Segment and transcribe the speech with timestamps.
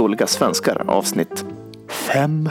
[0.00, 1.44] Dåliga svenskar avsnitt
[1.88, 2.48] 5.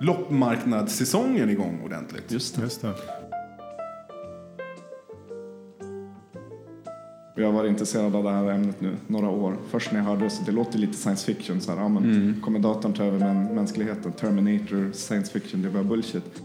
[0.00, 2.32] Loppmarknadssäsongen igång ordentligt.
[2.32, 2.62] Just det.
[2.62, 2.92] Just det.
[7.36, 9.56] Jag har varit intresserad av det här ämnet nu några år.
[9.70, 11.60] Först när jag hörde det så det låter lite science fiction.
[11.60, 14.12] Så här, ja, men Kommer datorn ta över män- mänskligheten?
[14.12, 16.42] Terminator, science fiction, det var bullshit.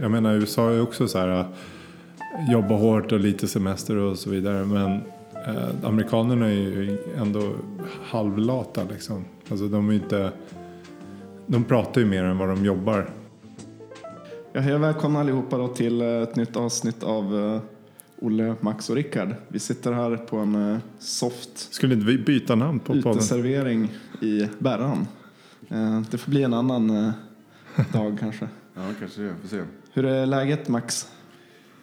[0.00, 1.28] Jag menar USA är också så här.
[1.40, 1.46] äh,
[2.52, 4.64] Jobba hårt och lite semester och så vidare.
[4.64, 5.00] Men
[5.46, 7.52] eh, amerikanerna är ju ändå
[8.04, 9.24] halvlata liksom.
[9.50, 10.32] Alltså de är inte...
[11.46, 13.10] De pratar ju mer än vad de jobbar.
[14.52, 17.60] Jag hej och välkomna allihopa då till eh, ett nytt avsnitt av eh,
[18.20, 19.34] Olle, Max och Rickard.
[19.48, 23.10] Vi sitter här på en eh, soft Skulle inte vi byta namn på podden?
[23.12, 25.06] uteservering i Bärran.
[25.68, 27.12] Eh, Det får bli en annan
[27.92, 28.48] dag kanske.
[28.74, 29.34] Ja, kanske det.
[29.42, 29.62] Får se.
[29.92, 31.08] Hur är läget Max?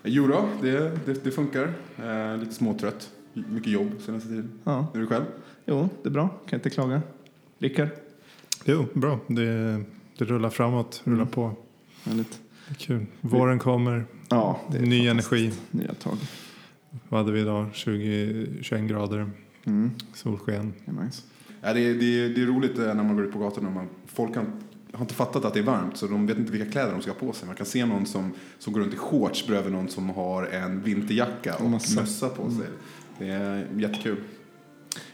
[0.03, 1.73] Jo då, det, det, det funkar.
[2.37, 3.09] Lite småtrött.
[3.49, 4.51] Mycket jobb senaste tiden.
[4.63, 5.23] Ja, Är du själv?
[5.65, 6.29] jo, det är bra.
[6.49, 7.01] Kan inte klaga.
[7.59, 7.87] Rickard?
[8.65, 9.19] Jo, bra.
[9.27, 9.81] Det,
[10.17, 11.27] det rullar framåt, rullar Mm.
[11.33, 11.51] på.
[12.69, 13.05] Är kul.
[13.21, 15.51] Våren kommer, Ja, det är ny energi.
[15.71, 16.17] Nya tag.
[17.09, 17.65] Vad hade vi idag?
[17.73, 19.29] 20, 21 grader,
[19.65, 20.73] Mm, solsken.
[20.85, 21.21] det är nice.
[21.61, 23.69] Ja, det, är, det, är, det är roligt eh, när man går ut på gatorna.
[23.69, 24.45] Man, folk kan,
[24.93, 27.11] har inte fattat att det är varmt så de vet inte vilka kläder de ska
[27.11, 27.47] ha på sig.
[27.47, 30.81] Man kan se någon som, som går runt i shorts bredvid någon som har en
[30.81, 32.01] vinterjacka och Massa.
[32.01, 32.67] mössa på sig.
[33.19, 34.17] Det är jättekul.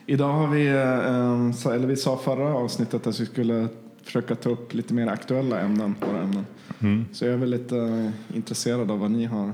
[0.05, 3.67] Idag har vi, eh, eller vi sa förra avsnittet att vi skulle
[4.03, 6.45] försöka ta upp lite mer aktuella ämnen, våra ämnen.
[6.79, 7.05] Mm.
[7.11, 9.51] Så jag är väl lite eh, intresserad av vad ni har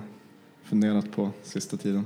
[0.63, 2.05] funderat på sista tiden.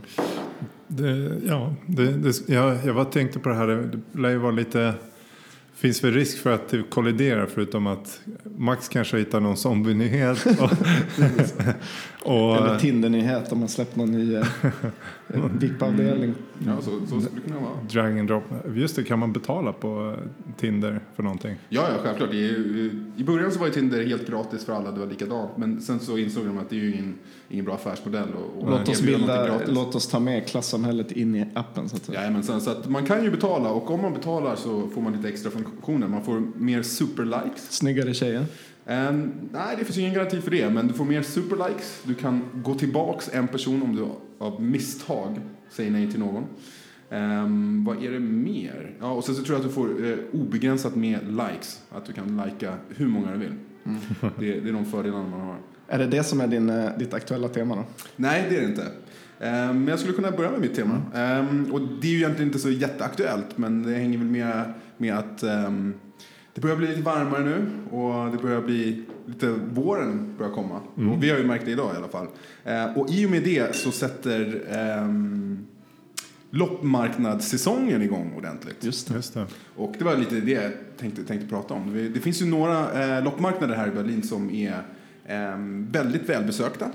[0.88, 3.68] Det, ja, det, det, jag, jag bara tänkte på det här.
[3.68, 4.94] Det lär ju vara lite...
[5.82, 8.22] finns väl risk för att det kolliderar förutom att
[8.58, 10.46] Max kanske hittar någon zombie-nyhet.
[12.24, 14.46] Och, och, Eller Tinder-nyhet om man släppt någon ny eh,
[15.60, 16.34] VIP-avdelning.
[16.66, 17.74] Ja, så, så skulle det kunna vara.
[17.92, 18.44] drag and drop.
[18.76, 21.56] Just det, kan man betala på eh, Tinder för någonting?
[21.70, 22.34] Ja, ja, självklart.
[22.34, 25.58] Ju- I början så var ju Tinder helt gratis för alla, det var likadant.
[25.58, 27.16] Men sen så insåg de att det är ju ingen,
[27.52, 28.28] ingen bra affärsmodell.
[28.34, 32.06] Och, och Låt oss, bilda, låt oss ta med klassamhället in i appen så att
[32.06, 32.20] säga.
[32.20, 35.30] Jajamensan, så att man kan ju betala och om man betalar så får man lite
[35.30, 36.08] extra funktioner.
[36.08, 37.72] Man får mer superlikes.
[37.72, 38.46] Snyggare tjejer.
[38.86, 42.02] Um, nej, det finns ingen garanti för det, men du får mer superlikes.
[42.04, 44.06] Du kan gå tillbaks en person om du
[44.46, 45.40] av misstag
[45.70, 46.44] säger nej till någon.
[47.12, 48.96] Ehm, vad är det mer?
[49.00, 51.82] Ja, och sen så tror jag att du får eh, obegränsat med likes.
[51.90, 53.56] Att du kan lika hur många du vill.
[54.40, 55.58] Det, det är de fördelarna man har.
[55.92, 57.86] Är det det som är din, eh, ditt aktuella tema då?
[58.16, 58.86] Nej, det är det inte.
[59.40, 61.02] Ehm, Men jag skulle kunna börja med mitt tema.
[61.16, 65.18] Ehm, Och det är ju egentligen inte så jätteaktuellt, men det hänger väl med, med
[65.18, 65.94] att ehm,
[66.54, 67.66] det börjar bli lite varmare nu
[67.98, 70.80] och det börjar bli lite våren börjar komma.
[70.96, 72.28] Och vi har ju märkt det idag i alla fall.
[72.96, 74.62] Och i och med det så sätter
[75.00, 75.68] um,
[76.50, 78.84] loppmarknadssäsongen igång ordentligt.
[78.84, 79.14] Just det.
[79.14, 79.46] Just det.
[79.76, 82.12] Och det var lite det jag tänkte, tänkte prata om.
[82.14, 84.84] Det, finns ju några eh, loppmarknader här i Berlin som är
[85.92, 86.92] väldigt välbesökta.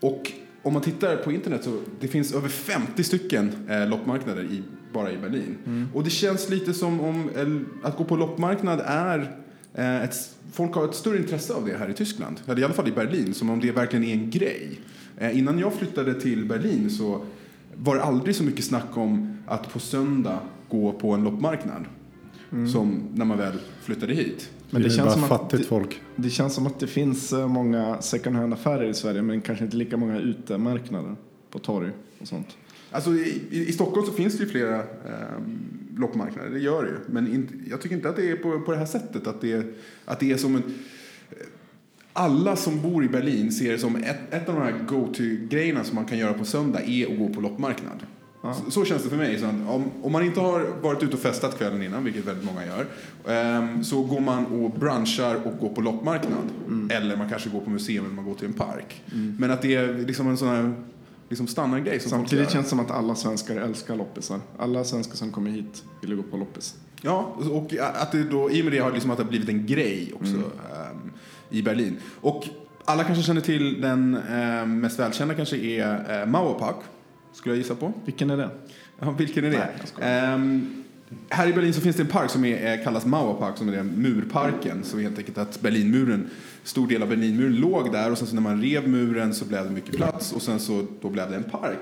[0.00, 0.32] Och
[0.62, 4.62] om man tittar på internet så det finns över 50 stycken eh, loppmarknader i,
[4.92, 5.56] bara i Berlin.
[5.94, 7.30] Och det känns lite som om
[7.82, 9.36] att gå på loppmarknad är
[9.74, 12.40] eh, ett, folk har ett större intresse av det här i Tyskland.
[12.46, 14.80] Eller i alla fall i Berlin, som om det verkligen är en grej.
[15.18, 17.24] Eh, innan jag flyttade till Berlin så
[17.74, 20.38] var det aldrig så mycket snack om att på söndag
[20.68, 21.84] gå på en loppmarknad.
[22.72, 23.52] Som när man väl
[23.82, 24.50] flyttade hit.
[24.70, 26.00] Men det är känns bara som att fattigt det- folk.
[26.16, 29.76] Det känns som att det finns eh, många second hand-affärer i Sverige men kanske inte
[29.76, 31.16] lika många utemarknader
[31.50, 31.90] på torg
[32.20, 32.46] och sånt.
[32.90, 34.82] Alltså i, i, i Stockholm så finns det ju flera eh,
[35.96, 36.96] loppmarknader, det gör det ju.
[37.06, 39.26] Men inte, jag tycker inte att det är på, på det här sättet.
[39.26, 39.72] Att det, är-
[40.04, 40.62] att det är som en...
[41.30, 41.36] eh,
[42.12, 45.94] Alla som bor i Berlin ser det som ett, ett av de här go-to-grejerna som
[45.94, 47.98] man kan göra på söndag är att gå på loppmarknad.
[48.42, 48.54] Ja.
[48.54, 49.38] Så, så känns det för mig.
[49.38, 52.66] Så om, om man inte har varit ute och festat kvällen innan, vilket väldigt många
[52.66, 52.86] gör,
[53.28, 56.50] ehm, så går man och brunchar och går på loppmarknad.
[56.90, 59.02] Eller man kanske går på museum eller man går till en park.
[59.38, 60.74] Men att det är liksom en sån här
[61.28, 64.40] liksom standardgrej som Samtidigt känns det som att alla svenskar älskar loppisar.
[64.58, 66.74] Alla svenskar som kommer hit vill gå på loppis.
[67.02, 69.48] Ja, och att det då, i och med det har liksom att det har blivit
[69.48, 71.10] en grej också ehm,
[71.50, 71.96] i Berlin.
[72.20, 72.48] Och
[72.84, 76.76] alla kanske känner till den ehm, mest välkända kanske är uh, Mauerpark,
[77.32, 77.92] skulle jag gissa på.
[78.04, 78.50] Vilken är det?
[78.98, 79.68] Ja, vilken är det?
[79.98, 80.08] Nej.
[80.10, 80.84] Ehm,
[81.28, 83.72] här i Berlin så finns det en park som är, eh, kallas Mauerpark, som är
[83.72, 84.84] den murparken.
[84.84, 86.30] Så helt enkelt att Berlinmuren,
[86.64, 89.64] stor del av Berlinmuren låg där och sen så när man rev muren så blev
[89.64, 91.78] det mycket plats och sen så då blev det en park.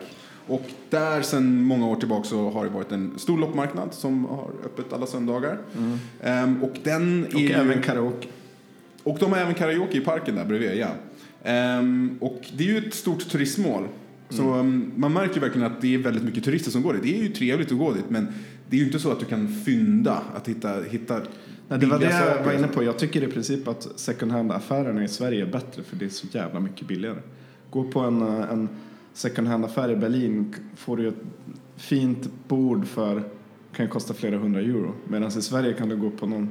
[0.47, 4.51] Och där sedan många år tillbaka så har det varit en stor loppmarknad som har
[4.65, 5.59] öppet alla söndagar.
[6.23, 8.29] Ehm, och den är Och ju- även karaoke.
[9.03, 10.89] och de har även karaoke i parken där bredvid, ja.
[11.45, 13.89] Ehm, och det är ju ett stort turistmål.
[14.31, 17.03] Så um, man märker verkligen att det är väldigt mycket turister som går dit.
[17.03, 18.29] Det är ju trevligt att gå dit men
[18.71, 21.21] det är ju inte så att du kan fynda att hitta, hitta
[21.69, 22.83] Nej, det var det jag var inne på.
[22.83, 26.27] Jag tycker i princip att second hand-affärerna i Sverige är bättre för det är så
[26.31, 27.19] jävla mycket billigare.
[27.71, 28.69] Gå på en, eh, en
[29.13, 31.23] second hand-affär i Berlin får du ett
[31.77, 33.23] fint bord för
[33.73, 34.95] kan kosta flera hundra euro.
[35.09, 36.49] Medan i Sverige kan du gå på någon,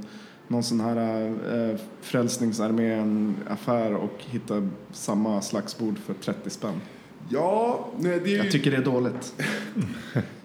[0.47, 6.81] någon sån här eh, Frälsningsarmén-affär och hitta samma slags bord för 30 spänn.
[7.29, 8.37] Ja, nej, det är ju...
[8.37, 9.33] Jag tycker det är dåligt.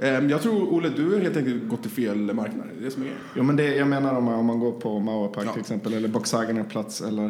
[0.00, 2.66] Ehm, jag tror, Olle, du har helt enkelt gått till fel marknad.
[2.74, 3.08] Det är det som är.
[3.36, 5.52] Jo, men det, jag menar om man, om man går på Mauerpark Ja.
[5.52, 7.24] till exempel eller Boxhagener plats eller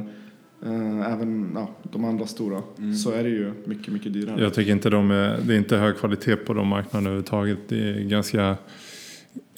[0.64, 2.62] eh, även ja, de andra stora
[3.04, 4.40] så är det ju mycket, mycket dyrare.
[4.42, 7.58] Jag tycker inte de är, det är inte hög kvalitet på de marknaderna överhuvudtaget.
[7.68, 8.56] Det är ganska,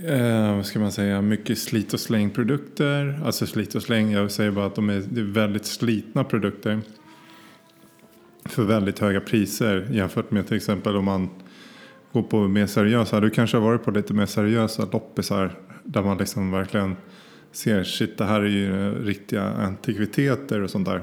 [0.04, 3.20] eh, vad ska man säga, mycket slit och slängprodukter.
[3.24, 6.80] Alltså slit och släng, jag säger bara att de är, det är väldigt slitna produkter.
[8.44, 11.28] För väldigt höga priser jämfört med till exempel om man
[12.12, 13.20] går på mer seriösa.
[13.20, 15.58] Du kanske har varit på lite mer seriösa loppisar.
[15.84, 16.96] Där man liksom verkligen
[17.52, 21.02] ser, shit det här är ju riktiga antikviteter och sånt där.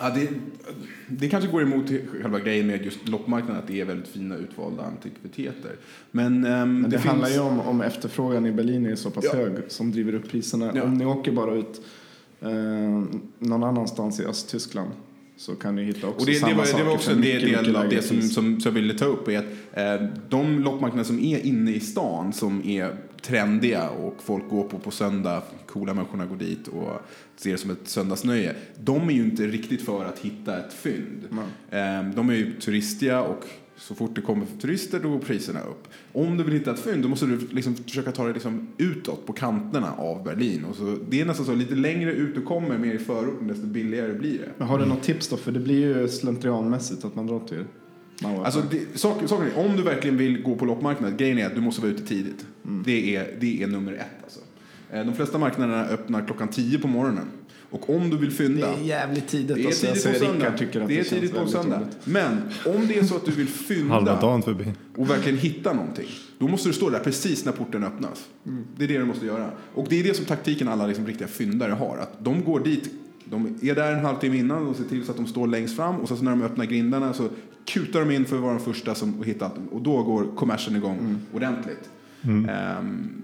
[0.00, 0.28] Ja, det,
[1.08, 1.90] det kanske går emot
[2.22, 5.76] själva grejen med just loppmarknaden att det är väldigt fina utvalda antikviteter.
[6.10, 7.04] Men, ehm, Men det, finns...
[7.04, 9.36] handlar ju om, om efterfrågan i Berlin är så pass Ja.
[9.36, 10.72] hög som driver upp priserna.
[10.74, 10.82] Ja.
[10.82, 11.80] Om ni åker bara ut
[12.40, 12.50] eh,
[13.38, 14.90] någon annanstans i Östtyskland
[15.42, 17.20] så kan ni hitta också Och det, det, samma var, det saker var också en
[17.20, 19.28] del, av det som, som, jag ville ta upp.
[19.28, 24.48] är att eh, De loppmarknader som är inne i stan som är trendiga och folk
[24.50, 27.02] går på på söndag, coola människorna går dit och
[27.36, 28.54] ser det som ett söndagsnöje.
[28.78, 31.28] De är ju inte riktigt för att hitta ett fynd.
[31.70, 33.44] Eh, de är ju turistiga och
[33.82, 35.88] så fort det kommer turister då går priserna upp.
[36.12, 39.26] Om du vill hitta ett fynd då måste du liksom försöka ta det liksom utåt
[39.26, 40.64] på kanterna av Berlin.
[40.64, 43.66] Och så, det är nästan så, lite längre ut du kommer, mer i förorten, desto
[43.66, 44.48] billigare blir det.
[44.58, 45.36] Men har du något tips då?
[45.36, 47.64] För det blir ju slentrianmässigt att man drar till.
[48.44, 51.60] Alltså, det, saken är, om du verkligen vill gå på loppmarknad, grejen är att du
[51.60, 52.46] måste vara ute tidigt.
[52.84, 54.22] Det, är, det är nummer ett.
[54.22, 54.40] Alltså.
[54.90, 57.24] Eh, De flesta marknaderna öppnar klockan 10 på morgonen.
[57.72, 59.56] Och om du vill det fynda, är jävligt tidigt.
[59.56, 60.44] det är alltså, tidigt jag på söndag.
[60.44, 61.76] Rickard tycker att Det är tidigt på söndag.
[61.76, 61.96] roligt.
[62.04, 64.64] Men om det är så att du vill Halva fynda dagen förbi.
[64.96, 66.06] och verkligen hitta någonting,
[66.38, 68.24] då måste du stå där precis när porten öppnas.
[68.76, 69.50] Det är det du måste göra.
[69.74, 71.98] Och det är det som taktiken alla liksom riktiga fyndare har.
[71.98, 72.90] Att de går dit,
[73.24, 75.96] de är där en halvtimme innan och ser till så att de står längst fram
[75.96, 77.28] och sen så när de öppnar grindarna så
[77.64, 81.18] kutar de in för att vara de första som hittat och då går kommersen igång
[81.34, 81.90] ordentligt.
[82.24, 83.22] Ehm,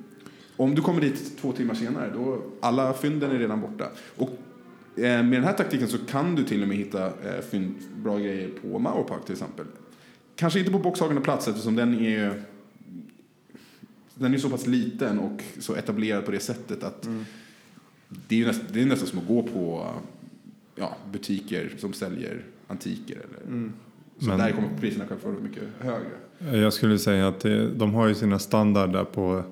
[0.59, 3.89] om du kommer dit två timmar senare, då alla fynden är redan borta.
[4.17, 4.31] Och
[4.97, 8.19] eh, med den här taktiken så kan du till och med hitta eh, fynd, bra
[8.19, 9.67] grejer på Mauerpark till exempel.
[10.37, 12.43] Kanske inte på Boxhagen plats eftersom den är
[14.15, 17.09] den är så pass liten och så etablerad på det sättet att
[18.29, 19.87] det, är ju näst, det är nästan som att gå på
[20.75, 23.15] ja, butiker som säljer antiker.
[23.17, 23.71] Eller,
[24.19, 26.59] Så Men- där kommer priserna kanske vara mycket högre.
[26.61, 29.43] Jag skulle säga att det, de har ju sina standarder på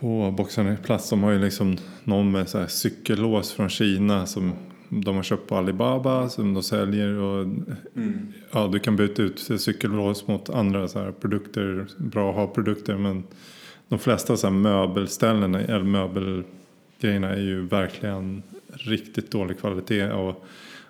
[0.00, 1.10] på boxarnas plats.
[1.10, 4.52] De har ju liksom någon med så här cykellås från Kina som
[4.88, 7.12] de har köpt på Alibaba som de säljer.
[7.12, 7.46] Och,
[8.52, 12.96] ja, du kan byta ut cykellås mot andra så här produkter, bra att ha produkter.
[12.96, 13.24] Men
[13.88, 20.10] de flesta så här möbelställen eller möbelgrejerna är ju verkligen riktigt dålig kvalitet.
[20.10, 20.44] Och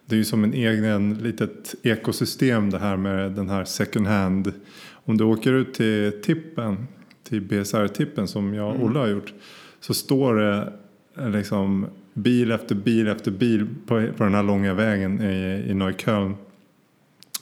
[0.06, 4.52] det är ju som en egen litet ekosystem det här med den här second hand.
[4.92, 6.86] Om du åker ut till tippen,
[7.28, 9.34] till BSR-tippen som jag och Olle har gjort.
[9.80, 10.72] Så står det
[11.18, 15.74] eh, liksom bil efter bil efter bil på, på den här långa vägen i, i
[15.74, 16.34] Neukölln.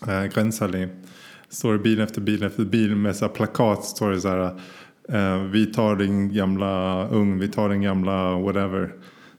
[0.08, 0.88] Eh, Grenzallee.
[1.48, 3.84] Står det bil efter bil efter bil med så plakat.
[3.84, 4.60] Står det så här.
[5.08, 8.92] Eh, vi tar din gamla ugn, vi tar din gamla whatever.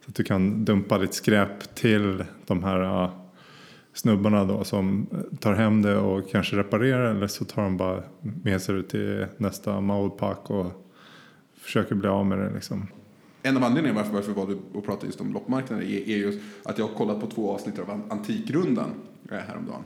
[0.05, 3.09] Så att du kan dumpa ditt skräp till de här
[3.95, 5.07] snubbarna då som
[5.39, 8.03] tar hem det och kanske reparerar eller så tar de bara
[8.43, 10.85] med sig det till nästa Maudpark och
[11.61, 12.87] försöker bli av med det liksom.
[13.43, 16.39] En av anledningarna varför, varför var du och pratade just om loppmarknader är, är just
[16.63, 18.89] att jag har kollat på två avsnitt av Antikrundan
[19.31, 19.81] eh, häromdagen.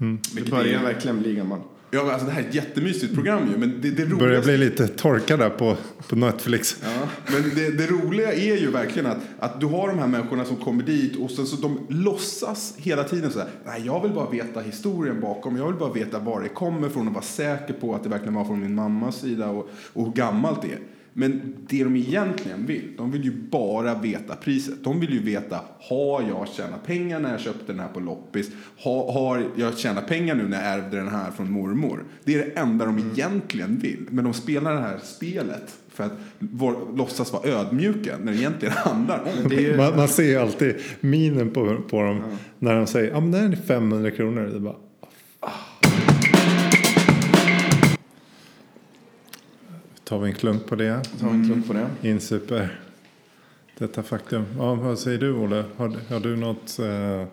[0.00, 0.16] Mm.
[0.22, 1.60] Det Vilket börjar är- verkligen bli gammal.
[1.96, 4.16] Ja, alltså det här är ett jättemysigt program ju, men det, det roligaste...
[4.16, 5.76] Börjar bli lite torkad där på,
[6.08, 6.76] på Netflix.
[6.82, 10.44] Ja, men det, det roliga är ju verkligen att, att du har de här människorna
[10.44, 14.12] som kommer dit och sen så de låtsas hela tiden så här, nej jag vill
[14.12, 17.74] bara veta historien bakom, jag vill bara veta var det kommer från och vara säker
[17.74, 20.78] på att det verkligen var från min mammas sida och, och hur gammalt det är.
[21.18, 24.84] Men det de egentligen vill, de vill ju bara veta priset.
[24.84, 28.50] De vill ju veta, har jag tjänat pengar när jag köpte den här på loppis?
[28.78, 32.04] Har, har jag tjänat pengar nu när jag ärvde den här från mormor?
[32.24, 34.06] Det är det enda de egentligen vill.
[34.10, 38.74] Men de spelar det här spelet för att vår, låtsas vara ödmjuka när det egentligen
[38.76, 42.22] handlar om Det är ju, Man, man ser ju alltid minen på, på dem
[42.58, 44.42] när de säger ja men det här är 500 kronor.
[44.42, 44.76] Det är bara,
[50.08, 51.02] tar vi en klunk på det.
[51.20, 52.08] tar vi en klunk på det.
[52.08, 52.80] Insuper
[53.78, 54.44] detta faktum.
[54.58, 55.64] Ja, vad säger du Olle?
[55.76, 57.26] Har, har du något, eh,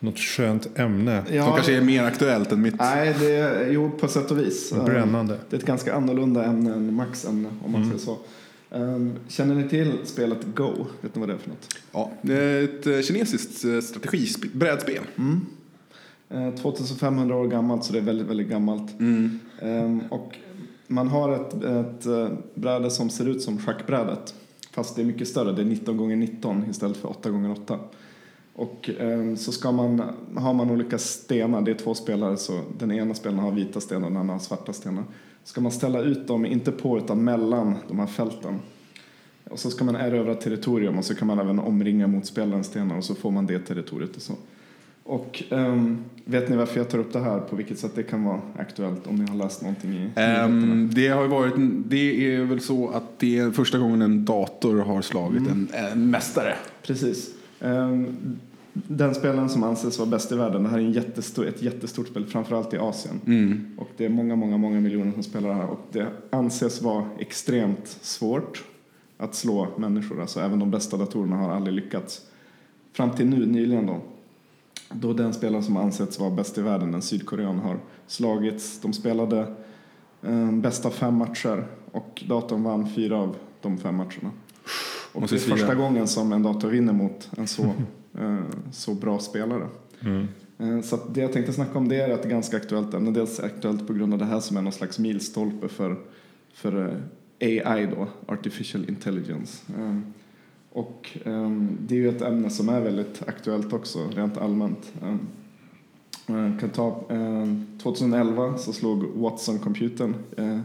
[0.00, 1.24] något skönt ämne?
[1.26, 2.78] Som kanske är mer aktuellt än mitt.
[2.78, 4.72] Nej, det är, jo på sätt och vis.
[4.84, 5.38] Brännande.
[5.50, 8.18] Det är ett ganska annorlunda ämne än Max ämne om man säger så.
[8.70, 10.86] Um, känner ni till spelet Go?
[11.00, 11.76] Vet ni vad det är för något?
[11.92, 15.02] Ja, det är ett eh, kinesiskt eh, strategibrädspel.
[16.30, 19.00] Eh, 2500 år gammalt, så det är väldigt, väldigt gammalt.
[19.00, 19.38] Mm.
[19.62, 20.36] Ehm, och
[20.88, 24.34] man har ett, ett eh, bräde som ser ut som schackbrädet.
[24.70, 27.78] Fast det är mycket större, det är 19 gånger 19 istället för 8 gånger 8
[28.54, 30.02] Och eh, så ska man,
[30.36, 34.06] har man olika stenar, det är två spelare så den ena spelaren har vita stenar
[34.06, 35.04] och den andra har svarta stenar.
[35.44, 38.60] Ska man ställa ut dem, inte på utan mellan de här fälten.
[39.50, 43.04] Och så ska man erövra territorium och så kan man även omringa motspelarens stenar och
[43.04, 44.32] så får man det territoriet och så.
[45.08, 47.40] Och ehm, vet ni varför jag tar upp det här?
[47.40, 50.10] På vilket sätt det kan vara aktuellt om ni har läst någonting i?
[50.14, 51.54] Ehm, det har varit,
[51.86, 56.10] det är väl så att det är första gången en dator har slagit en, en
[56.10, 56.54] mästare.
[56.82, 57.30] Precis.
[57.60, 58.16] Ehm,
[58.72, 62.08] den spelaren som anses vara bäst i världen, det här är en jättestor, ett jättestort
[62.08, 63.20] spel, framförallt i Asien.
[63.26, 63.76] Mm.
[63.78, 67.04] Och det är många, många, många miljoner som spelar det här och det anses vara
[67.18, 68.64] extremt svårt
[69.18, 70.20] att slå människor.
[70.20, 72.20] Alltså även de bästa datorerna har aldrig lyckats.
[72.92, 74.00] Fram till nu, nyligen då,
[74.92, 78.80] då den spelaren som ansetts vara bäst i världen, en sydkorean, har slagits.
[78.80, 79.46] De spelade
[80.22, 84.30] eh, bästa fem matcher och datorn vann fyra av de fem matcherna.
[85.12, 85.56] Och Måste det är svida.
[85.56, 87.62] första gången som en dator vinner mot en så,
[88.18, 88.38] eh,
[88.72, 89.66] så bra spelare.
[90.58, 93.10] Eh, Så det jag tänkte snacka om det är ett ganska aktuellt ämne.
[93.10, 95.96] Dels aktuellt på grund av det här som är någon slags milstolpe för,
[96.54, 97.00] för
[97.38, 99.62] eh, AI då, Artificial Intelligence.
[100.72, 104.92] Och um, det är ju ett ämne som är väldigt aktuellt också, rent allmänt.
[105.02, 110.60] Um, kan ta, ehm, um, 2011 så slog Watson-computern uh, eh,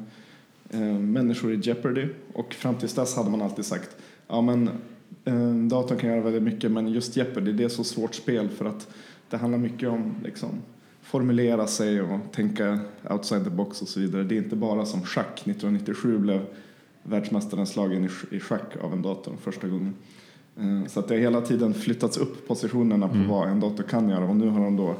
[0.82, 4.70] uh, eh, människor i Jeopardy och fram tills dess hade man alltid sagt ja men
[5.26, 8.66] um, datorn kan göra väldigt mycket men just Jeopardy det är så svårt spel för
[8.66, 8.88] att
[9.30, 10.50] det handlar mycket om liksom
[11.04, 12.80] formulera sig och tänka
[13.10, 14.24] outside the box och så vidare.
[14.24, 15.34] Det är inte bara som schack.
[15.40, 16.46] 1997 blev
[17.04, 19.94] världsmästaren slagen i sch- i schack av en dator första gången.
[20.58, 24.10] Eh, Så att det har hela tiden flyttats upp positionerna på vad en dator kan
[24.10, 24.96] göra och nu har de då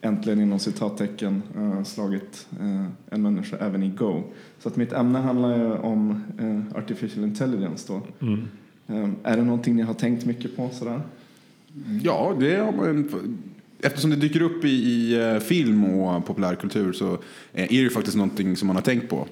[0.00, 4.22] äntligen inom citattecken eh, slagit eh, en människa även i Go.
[4.58, 6.22] Så att mitt ämne handlar ju om
[6.74, 8.26] artificial intelligence då.
[8.94, 11.00] Eh, Är det någonting ni har tänkt mycket på sådär?
[12.02, 13.08] Ja, det har man
[13.82, 17.12] Eftersom det dyker upp i, i eh, film och populärkultur så
[17.52, 19.28] eh, är det ju faktiskt någonting som man har tänkt på.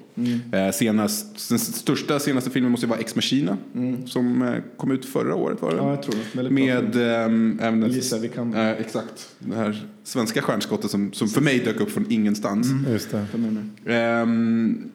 [0.51, 3.57] Eh, Senast, den största senaste filmen måste ju vara Ex Machina
[4.05, 5.77] som eh, kom ut förra året var det?
[5.77, 6.49] Ja, jag tror det.
[6.49, 8.73] Med ehm, även Alicia Vikander.
[8.73, 12.67] eh, exakt, det här svenska stjärnskottet som, som för mig dök upp från ingenstans.
[12.91, 13.25] Just det.
[13.31, 13.69] För mig med.
[13.85, 14.91] Ehm,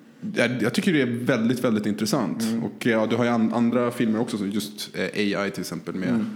[0.61, 2.45] jag, tycker det är väldigt, väldigt intressant.
[2.63, 6.09] Och ja, du har ju an, andra filmer också, så just AI till exempel med
[6.09, 6.27] mm.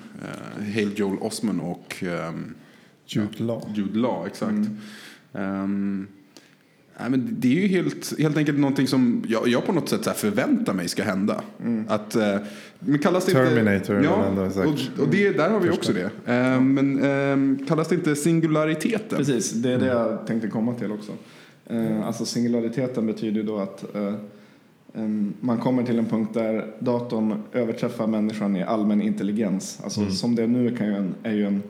[0.75, 2.55] Hale Joel Osment och ehm,
[3.09, 3.63] Jude Law.
[3.75, 4.27] Jude Law.
[4.27, 4.69] Exakt.
[5.33, 6.07] Ehm,
[7.01, 10.05] nej, men det är ju helt, helt enkelt någonting som jag, jag på något sätt
[10.05, 11.43] så här förväntar mig ska hända.
[11.89, 12.37] Att, eh,
[12.79, 16.11] men kallas det Terminator inte, ja, ändå och, och det, där har vi också det.
[16.27, 19.19] Ehm, men ehm, kallas det inte singulariteten?
[19.19, 21.13] Precis, det är det jag tänkte komma till också.
[22.05, 24.15] Alltså singulariteten betyder ju då att eh,
[25.41, 29.81] man kommer till en punkt där datorn överträffar människan i allmän intelligens.
[29.85, 31.63] Alltså som det är nu kan ju en, är ju en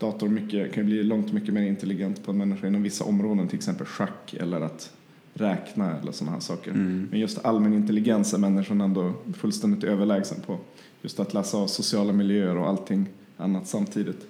[0.00, 3.56] dator mycket, kan bli långt mycket mer intelligent på en människa inom vissa områden, till
[3.56, 4.92] exempel schack eller att
[5.34, 6.72] räkna eller sådana här saker.
[7.10, 10.58] Men just allmän intelligens är människan ändå fullständigt överlägsen på.
[11.02, 14.26] Just att läsa av sociala miljöer och allting annat samtidigt.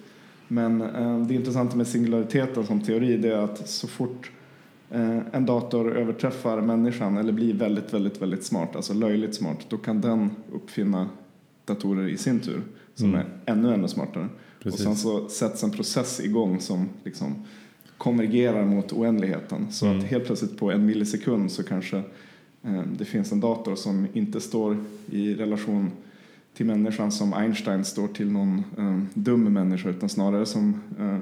[0.49, 4.31] Men eh, det intressanta med singulariteten som teori det är att så fort
[4.91, 9.77] eh, en dator överträffar människan eller blir väldigt, väldigt, väldigt smart, alltså löjligt smart, då
[9.77, 11.09] kan den uppfinna
[11.65, 12.63] datorer i sin tur
[12.95, 14.29] som är ännu, ännu smartare.
[14.63, 14.81] Precis.
[14.81, 17.35] Och sen så sätts en process igång som liksom
[17.99, 19.73] konvergerar mot oändligheten.
[19.73, 21.97] Så att helt plötsligt på en millisekund så kanske
[22.63, 25.91] eh, det finns en dator som inte står i relation
[26.55, 31.19] till människan som Einstein står till någon eh, dum människa utan snarare som eh,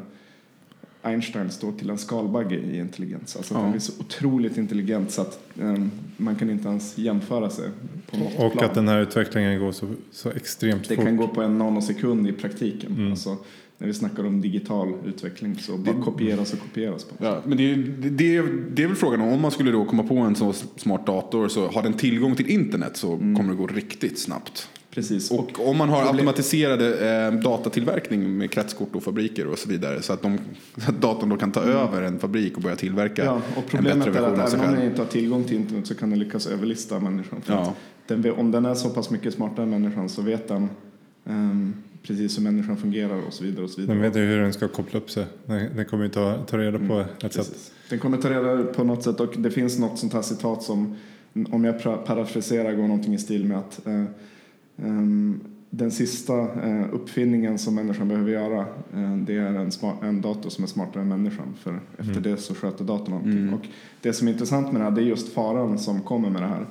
[1.03, 3.37] Einstein står till en skalbagge i intelligens.
[3.37, 3.63] Alltså att Ja.
[3.63, 5.75] den blir så otroligt intelligent så att eh,
[6.17, 7.69] man kan inte ens jämföra sig
[8.11, 8.65] på något Och plan.
[8.65, 11.05] att den här utvecklingen går så, så extremt Det fort.
[11.05, 12.93] kan gå på en nanosekund i praktiken.
[12.93, 13.11] Mm.
[13.11, 13.37] Alltså,
[13.79, 17.05] när vi snackar om digital utveckling så bara kopieras och kopieras.
[17.05, 17.25] På.
[17.25, 18.43] Ja, men det är, det, det, är,
[18.75, 21.49] det är väl frågan om, om man skulle då komma på en så smart dator
[21.49, 24.69] så har den tillgång till internet så kommer det gå riktigt snabbt.
[24.99, 25.31] Precis.
[25.31, 30.13] Och om man har automatiserade eh, datatillverkning med kretskort och fabriker och så vidare så
[30.13, 30.39] att, de,
[30.77, 33.63] så att datorn då kan ta över en fabrik och börja tillverka Ja, och en
[33.71, 35.95] problemet bättre är version av att även om den inte har tillgång till internet så
[35.95, 37.41] kan den lyckas överlista människan.
[37.41, 37.61] För Ja.
[37.61, 37.75] att
[38.23, 40.69] den, om den är så pass mycket smartare än människan så vet den
[41.27, 43.65] ehm, precis hur människan fungerar och så vidare.
[43.65, 43.97] Och så vidare.
[43.97, 45.27] Den vet ju hur den ska koppla upp sig.
[45.47, 47.33] Den, den kommer ju ta, ta reda på ett sätt.
[47.37, 47.73] Precis.
[47.91, 50.97] Den kommer ta reda på något sätt och det finns något sånt här citat som
[51.51, 54.05] om jag parafraserar går någonting i stil med att eh,
[55.71, 58.61] den sista eh, uppfinningen som människan behöver göra
[58.95, 62.37] eh, det är en, sma- en dator som är smartare än människan för efter det
[62.37, 63.53] så sköter datorn någonting.
[63.53, 63.67] Och
[64.01, 66.49] det som är intressant med det här det är just faran som kommer med det
[66.49, 66.67] här.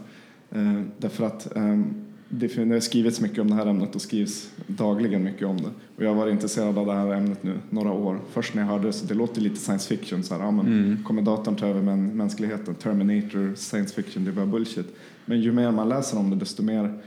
[0.52, 1.86] Eh, därför att ehm,
[2.30, 5.70] det, har skrivits mycket om det här ämnet och skrivs dagligen mycket om det.
[5.98, 8.20] Och jag har varit intresserad av det här ämnet nu några år.
[8.32, 10.24] Först när jag hörde det så det låter lite science fiction.
[10.24, 12.76] Så här, ja, men Kommer datorn ta över män, mänskligheten?
[12.76, 14.96] Terminator, science fiction, det är bara bullshit.
[15.26, 17.00] Men ju mer man läser om det desto mer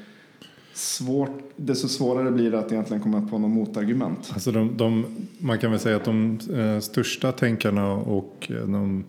[0.75, 4.31] svårt, desto svårare blir det att egentligen komma på något motargument.
[4.33, 5.07] Alltså de, de,
[5.39, 9.05] man kan väl säga att de eh, största tänkarna och eh, de,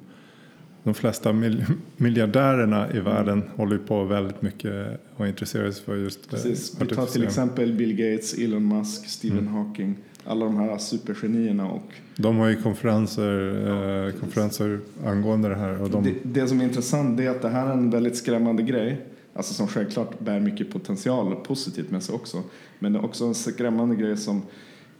[0.84, 1.66] de flesta mil,
[1.98, 6.78] miljardärerna i världen håller på väldigt mycket och intresserar sig för just eh, Precis.
[6.80, 9.96] Vi tar till exempel Bill Gates, Elon Musk, Stephen Hawking.
[10.26, 15.82] Alla de här supergenierna och De har ju konferenser, eh, konferenser angående det här.
[15.82, 18.64] Och de, Det, det som är intressant är att det här är en väldigt skrämmande
[18.64, 19.02] grej.
[19.34, 22.44] Alltså som självklart bär mycket potential positivt med sig också.
[22.80, 24.42] Men det är också en skrämmande grej som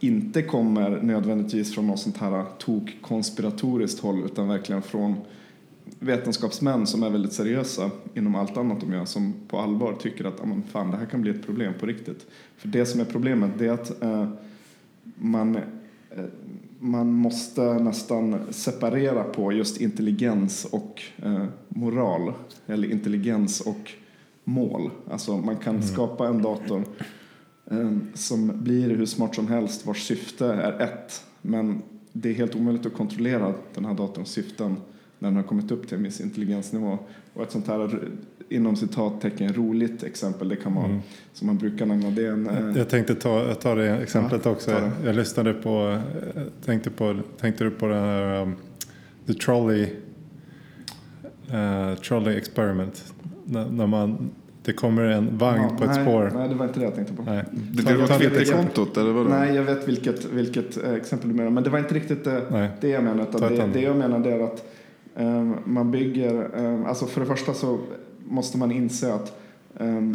[0.00, 5.16] inte kommer nödvändigtvis från något sånt här tok konspiratoriskt håll utan verkligen från
[5.98, 10.34] vetenskapsmän som är väldigt seriösa inom allt annat de gör som på allvar tycker att
[10.38, 12.26] "Ja, men fan, det här kan bli ett problem på riktigt.
[12.56, 14.28] För det som är problemet det är att eh,
[15.16, 16.24] man, eh,
[16.78, 22.32] man måste nästan separera på just intelligens och eh, moral.
[22.66, 23.92] Eller intelligens och
[24.44, 24.90] mål.
[25.10, 26.84] Alltså man kan skapa en dator
[27.70, 31.24] eh, som blir hur smart som helst vars syfte är ett.
[31.42, 31.82] Men
[32.12, 34.76] det är helt omöjligt att kontrollera den här datorns syften
[35.18, 36.98] när den har kommit upp till en viss intelligensnivå.
[37.34, 38.08] Och ett sånt här
[38.48, 41.00] inom citattecken roligt exempel det kan vara
[41.32, 44.70] som man brukar nämna det en eh, jag tänkte ta, ta det exemplet Ja, också.
[44.70, 44.90] det.
[45.04, 45.98] Jag lyssnade på,
[46.34, 48.56] eh, tänkte på, tänkte du på den här um,
[49.26, 49.82] The Trolley,
[51.50, 53.12] eh, trolley Experiment.
[53.52, 54.30] När, när man,
[54.62, 56.32] det kommer en vagn ja, på ett nej, spår.
[56.34, 57.22] Nej, det var inte det jag tänkte på.
[57.22, 57.44] Nej.
[57.52, 59.30] Det, det var Twitterkontot eller vadå?
[59.30, 61.50] Nej, jag vet vilket, vilket eh, exempel du menar.
[61.50, 62.70] Men det var inte riktigt det, Nej.
[62.80, 63.02] det jag.
[63.02, 64.64] Utan ett det, det jag menar det är att
[65.16, 66.50] ehm, man bygger...
[66.56, 67.78] ehm, alltså för det första så
[68.28, 69.40] måste man inse att
[69.78, 70.14] ehm,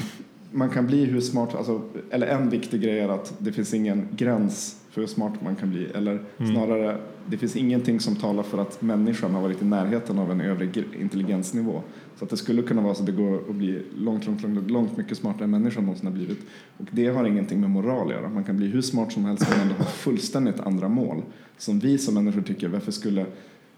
[0.52, 1.56] man kan bli hur smart...
[1.56, 5.56] Alltså, eller en viktig grej är att det finns ingen gräns för hur smart man
[5.56, 5.88] kan bli.
[5.96, 6.52] Eller Mm.
[6.56, 10.42] snarare, det finns ingenting som talar för att människan har varit i närheten av en
[10.42, 10.70] övre
[11.00, 11.82] intelligensnivå.
[12.18, 14.72] Så att det skulle kunna vara så att det går att bli långt, långt, långt,
[14.72, 16.40] långt mycket smartare än människan någonsin har blivit.
[16.78, 18.30] Och det har ingenting med moral att göra.
[18.30, 21.22] Man kan bli hur smart som helst men ändå ha fullständigt andra mål.
[21.58, 23.26] Som vi som människor tycker, varför skulle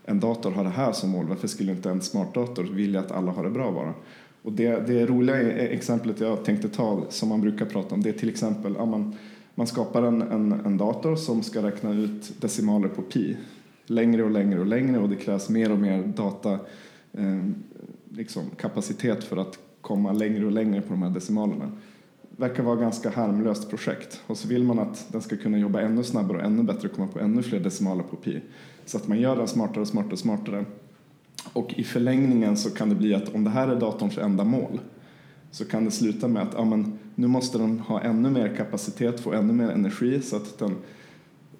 [0.05, 1.25] en dator ha det här som mål?
[1.25, 3.93] Varför skulle inte en smart dator vilja att alla har det bra bara?
[4.41, 8.13] Och det, det roliga exemplet jag tänkte ta, som man brukar prata om, det är
[8.13, 9.15] till exempel ja, man,
[9.55, 13.37] man skapar en, en, en dator som ska räkna ut decimaler på pi.
[13.85, 16.59] Längre och längre och längre och det krävs mer och mer data
[17.13, 17.45] Eh,
[18.09, 21.71] liksom, kapacitet för att komma längre och längre på de här decimalerna.
[22.37, 24.21] verkar vara ett ganska harmlöst projekt.
[24.27, 26.95] Och så vill man att den ska kunna jobba ännu snabbare och ännu bättre och
[26.95, 28.41] komma på ännu fler decimaler på pi.
[28.85, 30.65] Så att man gör den smartare och smartare och smartare.
[31.53, 34.79] Och i förlängningen så kan det bli att om det här är datorns enda mål
[35.51, 39.19] så kan det sluta med att ja, men, nu måste den ha ännu mer kapacitet,
[39.19, 40.75] få ännu mer energi så att den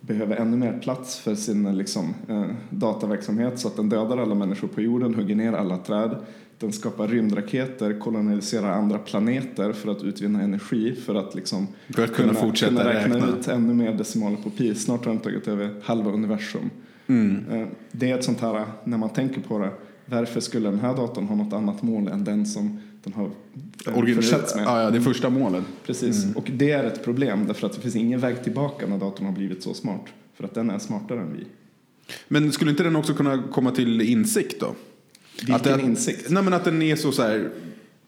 [0.02, 4.68] behöver ännu mer plats för sin liksom, eh, dataverksamhet så att den dödar alla människor
[4.68, 6.16] på jorden, hugger ner alla träd.
[6.60, 12.14] Den skapar rymdraketer, koloniserar andra planeter för att utvinna energi för att liksom För att
[12.14, 13.28] kunna fortsätta kunna räkna, räkna.
[13.28, 14.76] ut ännu mer decimaler på pi.
[14.76, 16.70] Snart har den tagit över halva universum.
[17.08, 17.46] Mm.
[17.52, 19.70] Eh, Det är ett sånt här, när man tänker på det,
[20.06, 23.32] varför skulle den här datorn ha något annat mål än den som den har
[23.86, 24.66] eh, försetts med?
[24.66, 25.64] Ja, ja, det första målet.
[25.86, 29.26] Precis, och det är ett problem därför att det finns ingen väg tillbaka när datorn
[29.26, 30.06] har blivit så smart.
[30.34, 31.46] För att den är smartare än vi.
[32.28, 34.76] Men skulle inte den också kunna komma till insikt då?
[35.38, 36.30] Vilken att den, insikt?
[36.30, 37.50] Nej men att den är så så här.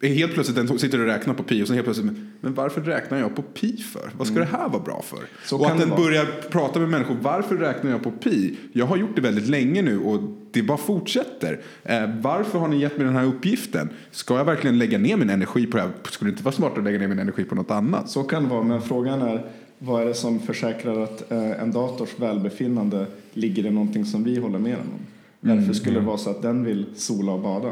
[0.02, 2.12] Helt plötsligt den sitter och räknar på pi och sen helt plötsligt,
[2.42, 4.10] men varför räknar jag på pi för?
[4.18, 5.18] Vad ska det här vara bra för?
[5.18, 5.30] Mm.
[5.46, 6.02] Så och att den vara.
[6.02, 8.58] börjar prata med människor, varför räknar jag på pi?
[8.74, 10.20] Jag har gjort det väldigt länge nu och
[10.52, 11.60] det bara fortsätter.
[11.84, 13.90] Eh, varför har ni gett mig den här uppgiften?
[14.12, 15.92] Ska jag verkligen lägga ner min energi på det här?
[16.10, 18.10] Skulle det inte vara smartare att lägga ner min energi på något annat?
[18.10, 19.46] Så kan det vara, men frågan är
[19.80, 24.40] vad är det som försäkrar att eh, en dators välbefinnande ligger i någonting som vi
[24.40, 25.06] håller med om?
[25.40, 27.72] Varför skulle det vara så att den vill sola och bada?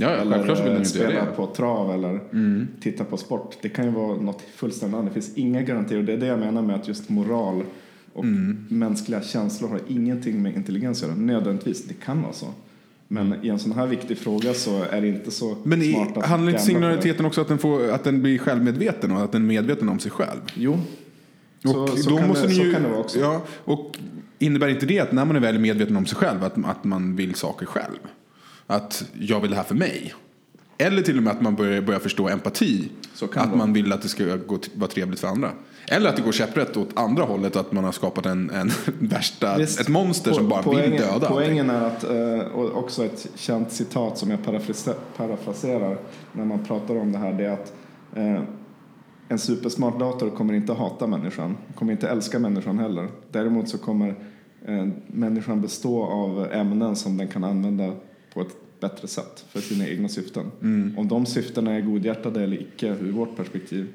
[0.00, 1.26] Ja, ja, eller självklart vill den inte spela det.
[1.36, 2.20] på trav eller
[2.80, 3.56] titta på sport.
[3.62, 5.14] Det kan ju vara något fullständigt annat.
[5.14, 7.62] Det finns inga garantier och det är det jag menar med att just moral
[8.12, 8.66] och Mm.
[8.68, 11.18] mänskliga känslor har ingenting med intelligens att göra.
[11.18, 12.46] Nödvändigtvis, det kan vara så.
[13.08, 15.58] Men i en sån här viktig fråga så är det inte så Mm.
[15.64, 19.12] Men i, smart att handlar inte singulariteten också att den, får, att den blir självmedveten
[19.12, 20.40] och att den är medveten om sig själv?
[20.54, 20.78] Jo,
[21.62, 23.18] så, Och så, då kan, måste det, så ju, kan det vara också.
[23.20, 23.98] Ja, och
[24.38, 27.16] innebär inte det att när man är väl medveten om sig själv att, att man
[27.16, 27.98] vill saker själv?
[28.70, 30.14] Att jag vill det här för mig?
[30.78, 32.90] Eller till och med att man börjar, börjar förstå empati.
[33.22, 33.56] Att vara.
[33.56, 35.50] man vill att det ska gå, vara trevligt för andra.
[35.88, 37.56] Eller att det går käpprätt åt andra hållet.
[37.56, 38.70] Att man har skapat en, en
[39.08, 41.28] värsta, Visst, ett monster som po- bara poängen, vill döda.
[41.28, 45.98] Poängen är att, eh, och också ett känt citat som jag parafrase- parafraserar
[46.32, 47.72] när man pratar om det här, det är att
[48.14, 48.42] eh,
[49.28, 53.08] en supersmart dator kommer inte hata människan, kommer inte älska människan heller.
[53.32, 54.08] Däremot så kommer
[54.66, 57.92] eh, människan bestå av ämnen som den kan använda
[58.38, 60.50] på ett bättre sätt för sina egna syften.
[60.62, 60.98] Mm.
[60.98, 63.86] Om de syftena är godhjärtade eller icke ur vårt perspektiv,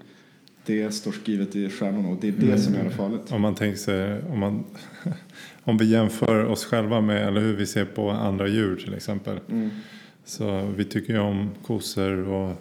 [0.65, 3.31] det står skrivet i stjärnorna och det är det som gör det farligt.
[3.31, 4.63] Om man tänker sig, om, man,
[5.63, 9.39] om vi jämför oss själva med, eller hur vi ser på andra djur till exempel.
[9.49, 9.69] Mm.
[10.25, 12.55] Så vi tycker ju om kossor och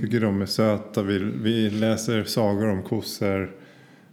[0.00, 1.02] tycker de är söta.
[1.02, 3.42] Vi, vi läser sagor om kossor.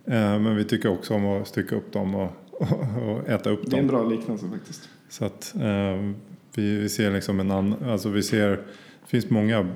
[0.05, 2.71] Eh, men vi tycker också om att stycka upp dem och, och,
[3.09, 3.97] och äta upp Det är en dem.
[3.97, 4.89] bra liknelse faktiskt.
[5.09, 6.11] Så att eh,
[6.57, 9.67] vi, vi ser liksom en annan, alltså vi ser, det finns många,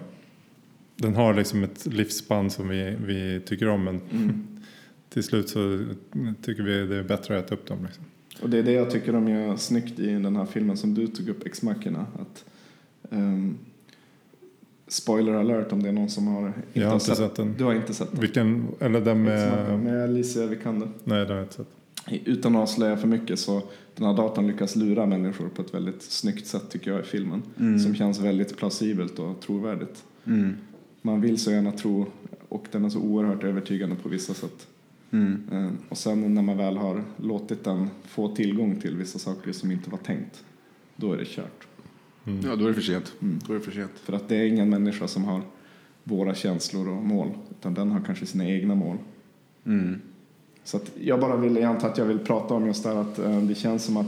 [0.96, 4.46] den har liksom ett livsspann som vi, vi tycker om men Mm.
[5.10, 5.86] till slut så
[6.42, 7.78] tycker vi det är bättre att äta upp dem.
[7.86, 8.04] Liksom.
[8.42, 11.08] Och det är det jag tycker de gör snyggt i den här filmen som du
[11.08, 12.06] tog upp, Machina.
[12.20, 12.46] Att,
[13.12, 13.58] ehm,
[14.88, 17.56] spoiler alert om det är någon som har inte, Jag har inte sett den.
[17.58, 18.22] Du har inte sett den?
[18.22, 20.89] Vilken, eller den med, med Alicia Vikander.
[21.04, 21.68] nej det har jag inte sett.
[22.26, 23.62] Utan att avslöja för mycket så
[23.96, 27.44] den här datorn lyckas lura människor på ett väldigt snyggt sätt tycker jag i filmen.
[27.80, 30.04] Som känns väldigt plausibelt och trovärdigt.
[30.26, 30.54] Mm.
[31.02, 32.06] Man vill så gärna tro
[32.50, 34.68] och den är så oerhört övertygande på vissa sätt.
[35.12, 35.42] Mm.
[35.52, 39.72] Eh, Och sen när man väl har låtit den få tillgång till vissa saker som
[39.72, 40.44] inte var tänkt,
[40.96, 41.68] då är det kört.
[42.44, 43.14] Ja, då är det för sent.
[43.22, 43.40] Mm.
[43.48, 43.92] Då är det för sent.
[44.04, 45.42] För att det är ingen människa som har
[46.04, 48.98] våra känslor och mål, utan den har kanske sina egna mål.
[50.74, 50.86] Mm.
[50.86, 53.02] Så att jag bara vill, jag antar att jag vill prata om just det här
[53.02, 54.08] att eh, det känns som att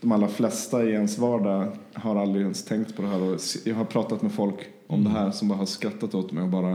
[0.00, 3.22] de allra flesta i ens vardag har aldrig ens tänkt på det här.
[3.22, 6.42] Och jag har pratat med folk om det här som bara har skrattat åt mig
[6.42, 6.70] och bara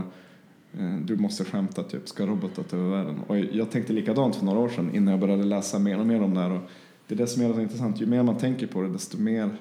[0.78, 3.20] eh, du måste skämta, typ, ska robotar ta över världen?
[3.26, 6.22] Och jag tänkte likadant för några år sedan innan jag började läsa mer och mer
[6.22, 6.50] om det här.
[6.50, 6.62] Och
[7.06, 8.00] det är det som det så intressant.
[8.00, 9.56] Ju mer man tänker på det, desto mer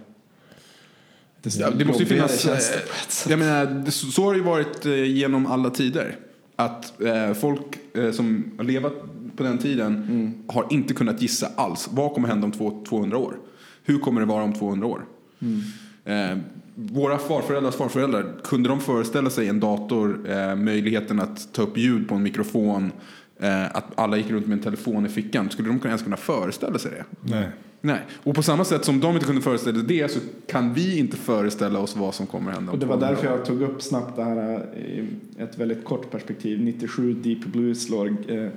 [1.42, 2.44] desto Ja, det måste ju finnas...
[2.44, 3.30] det eh.
[3.30, 6.20] Jag menar, så har det ju varit genom alla tider.
[6.56, 6.94] Att
[7.36, 7.80] folk
[8.14, 8.94] som har levat
[9.36, 10.34] på den tiden Mm.
[10.48, 11.89] har inte kunnat gissa alls.
[11.91, 13.36] Vad kommer hända om två, 200 år?
[13.84, 15.06] Hur kommer det vara om 200 år?
[15.39, 15.62] Mm.
[16.06, 16.38] Eh,
[16.76, 22.10] våra farföräldrars farföräldrar, kunde de föreställa sig en dator, eh, möjligheten att ta upp ljud
[22.10, 22.91] på en mikrofon,
[23.39, 26.80] eh, att alla gick runt med en telefon i fickan, skulle de ens kunna föreställa
[26.80, 27.04] sig det?
[27.22, 27.50] Nej.
[27.82, 28.00] Nej.
[28.24, 31.17] Och på samma sätt som de inte kunde föreställa sig det så kan vi inte
[31.17, 34.15] föreställa oss vad som kommer hända Och det var 200 därför jag tog upp snabbt
[34.15, 36.62] det här i ett väldigt kort perspektiv.
[36.62, 38.50] 97 Deep Blue slår eh, eh,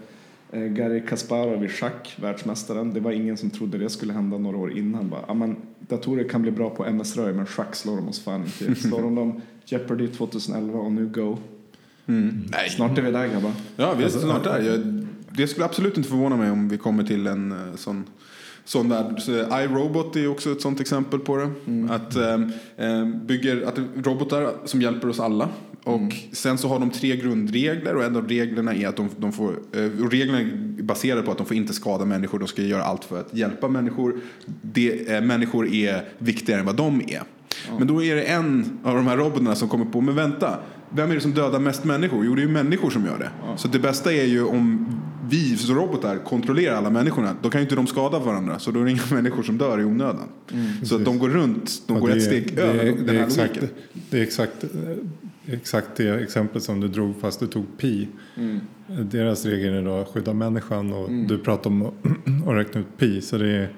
[0.60, 2.94] Garry Kasparov i schack, världsmästaren.
[2.94, 5.10] Det var ingen som trodde det skulle hända några år innan.
[5.10, 8.80] Bara, men, datorer kan bli bra på MS-röj men schack slår de oss fan inte.
[8.80, 11.38] Slår de dem Jeopardy 2011 och nu Go.
[12.06, 12.44] Mm.
[12.52, 12.70] Nej.
[12.70, 13.52] Snart är vi där grabbar.
[13.76, 14.60] Ja, vi är snart där.
[14.60, 18.04] Jag, det skulle absolut inte förvåna mig om vi kommer till en eh, sån,
[18.64, 19.20] sån värld.
[19.20, 21.50] Så, eh, iRobot är också ett sånt exempel på det.
[21.90, 25.48] Att, eh, bygger, att robotar som hjälper oss alla.
[25.84, 29.32] Och sen så har de tre grundregler och en av reglerna är att de, de
[29.32, 32.82] får, eh, reglerna är baserade på att de får inte skada människor, de ska göra
[32.82, 34.20] allt för att hjälpa människor.
[34.62, 37.22] Det, eh, människor är viktigare än vad de är.
[37.78, 40.58] Men då är det en av de här robotarna som kommer på, men vänta,
[40.90, 42.24] vem är det som dödar mest människor?
[42.24, 43.30] Jo, det är ju människor som gör det.
[43.56, 44.86] Så det bästa är ju om
[45.28, 47.36] vi som robotar kontrollerar alla människorna.
[47.42, 49.80] Då kan ju inte de skada varandra, så då är det inga människor som dör
[49.80, 50.28] i onödan.
[50.82, 53.12] så att de går runt, de Och går det ett steg det över den det
[53.12, 53.68] är här exakt, logiken.
[54.10, 54.64] det är exakt,
[55.46, 58.08] exakt det exempel som du drog fast du tog pi.
[58.86, 61.82] Deras regel är då att skydda människan och du pratar om
[62.46, 63.20] att räkna ut pi.
[63.20, 63.68] Så det är,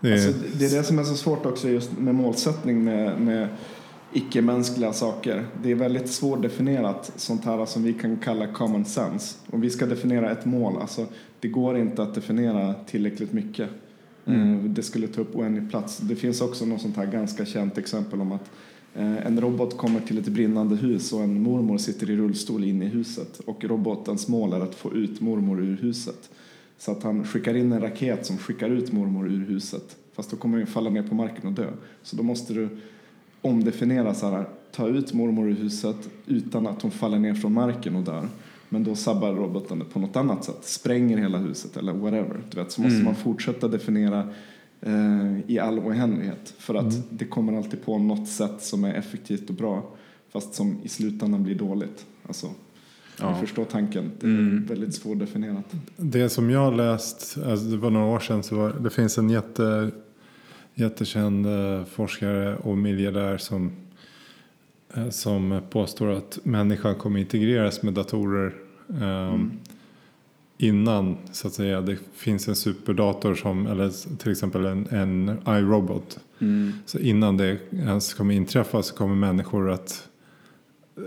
[0.00, 3.20] det är Alltså, det är det som är så svårt också just med målsättning med,
[3.20, 3.48] med
[4.12, 5.46] icke-mänskliga saker.
[5.62, 9.38] Det är väldigt svårdefinierat sånt här som vi kan kalla common sense.
[9.50, 11.06] Om vi ska definiera ett mål, alltså
[11.40, 13.70] det går inte att definiera tillräckligt mycket.
[14.26, 15.98] Eh, Det skulle ta upp oändlig plats.
[15.98, 18.50] Det finns också något sånt här ganska känt exempel om att
[18.94, 22.84] eh, en robot kommer till ett brinnande hus och en mormor sitter i rullstol inne
[22.84, 26.30] i huset och robotens mål är att få ut mormor ur huset.
[26.78, 29.96] Så att han skickar in en raket som skickar ut mormor ur huset.
[30.12, 31.70] Fast då kommer den falla ner på marken och dö.
[32.02, 32.68] Så då måste du
[33.42, 34.46] omdefiniera så här.
[34.72, 38.28] ta ut mormor ur huset utan att hon faller ner från marken och dör.
[38.68, 42.40] Men då sabbar roboten det på något annat sätt, spränger hela huset eller whatever.
[42.50, 43.04] Du vet, så måste Mm.
[43.04, 44.28] man fortsätta definiera
[44.80, 46.54] eh, i all oändlighet.
[46.58, 47.02] För att Mm.
[47.10, 49.90] det kommer alltid på något sätt som är effektivt och bra.
[50.32, 52.06] Fast som i slutändan blir dåligt.
[52.26, 52.46] Alltså,
[53.20, 53.30] Ja.
[53.30, 54.10] jag förstår tanken.
[54.20, 54.66] Det är Mm.
[54.66, 55.64] väldigt svårdefinierat.
[55.96, 59.30] Det som jag läst, alltså det var några år sedan, så var, det finns en
[59.30, 59.90] jätte,
[60.74, 63.72] jättekänd eh, forskare och miljardär som,
[64.94, 68.54] eh, som påstår att människan kommer integreras med datorer
[69.00, 69.38] eh,
[70.58, 76.18] innan så att säga det finns en superdator som, eller till exempel en, en iRobot.
[76.38, 76.72] Mm.
[76.86, 80.08] Så innan det ens kommer inträffa så kommer människor att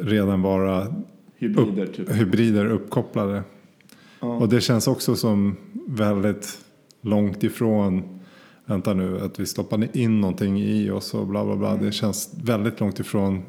[0.01, 0.95] redan vara
[1.37, 2.11] Hybrider typ.
[2.11, 3.43] hybrider uppkopplade.
[4.19, 4.27] Ja.
[4.27, 5.55] Och det känns också som
[5.87, 6.57] väldigt
[7.01, 8.19] långt ifrån
[8.65, 11.75] Vänta nu, att vi stoppar in någonting i oss och bla bla bla.
[11.75, 13.43] Det känns väldigt långt ifrån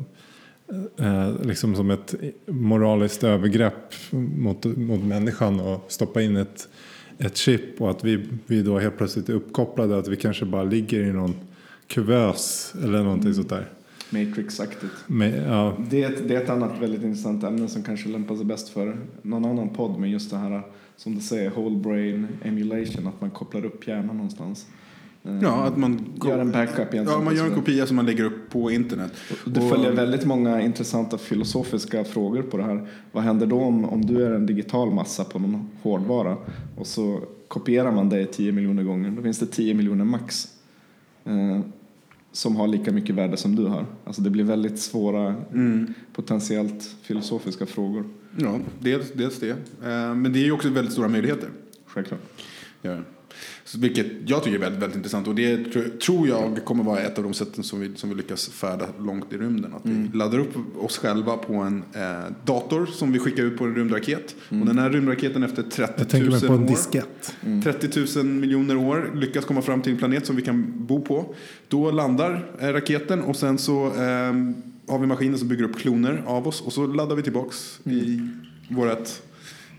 [0.98, 2.14] eh, liksom som ett
[2.46, 6.68] moraliskt övergrepp mot, mot människan och stoppa in ett,
[7.18, 9.98] ett chip och att vi, vi då helt plötsligt är uppkopplade.
[9.98, 11.34] Att vi kanske bara ligger i någon
[11.86, 13.68] kuvös eller någonting sånt där.
[14.10, 14.92] Matrix-aktigt.
[15.46, 18.44] Ja, Det är, ett, det är ett annat väldigt intressant ämne som kanske lämpar sig
[18.44, 20.00] bäst för någon annan podd.
[20.00, 20.62] Men just det här
[20.96, 24.66] som du säger, whole brain emulation, att man kopplar upp hjärnan någonstans.
[25.26, 28.24] Eh, Ja, att man, Gör en backup ja, man gör en kopia som man lägger
[28.24, 29.12] upp på internet.
[29.44, 32.88] Det följer väldigt många intressanta filosofiska frågor på det här.
[33.12, 36.36] Vad händer då om, om du är en digital massa på någon hårdvara
[36.76, 39.10] och så kopierar man det 10 miljoner gånger.
[39.10, 40.48] Då finns det 10 miljoner max
[41.24, 41.60] eh,
[42.32, 43.86] som har lika mycket värde som du har.
[44.04, 45.94] Alltså det blir väldigt svåra, Mm.
[46.12, 48.04] potentiellt filosofiska frågor.
[48.38, 49.50] Ja, dels, dels det.
[49.50, 51.48] Eh, Men det är ju också väldigt stora möjligheter.
[51.86, 52.20] Självklart.
[52.82, 52.96] Ja.
[53.78, 55.28] Vilket jag tycker är väldigt, väldigt intressant.
[55.28, 58.14] Och det tr- tror jag kommer vara ett av de sätten som vi, som vi
[58.16, 59.74] lyckas färda långt i rymden.
[59.74, 63.64] Att vi laddar upp oss själva på en eh, dator som vi skickar ut på
[63.64, 64.34] en rymdraket.
[64.48, 66.68] Och den här rymdraketen efter 30 jag tänker 000 mig på en år.
[66.68, 67.36] diskett.
[67.64, 71.34] 30 000 miljoner år lyckas komma fram till en planet som vi kan bo på.
[71.68, 74.54] Då landar eh, raketen och sen så ehm,
[74.88, 78.20] har vi maskiner som bygger upp kloner av oss och så laddar vi tillbaks i
[78.68, 79.08] vårt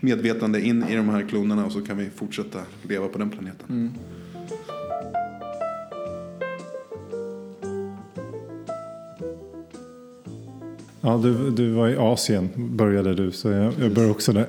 [0.00, 3.92] medvetande in i de här klonerna och så kan vi fortsätta leva på den planeten.
[11.00, 14.46] Ja, du, du var i Asien, började du, så jag, jag börjar också där.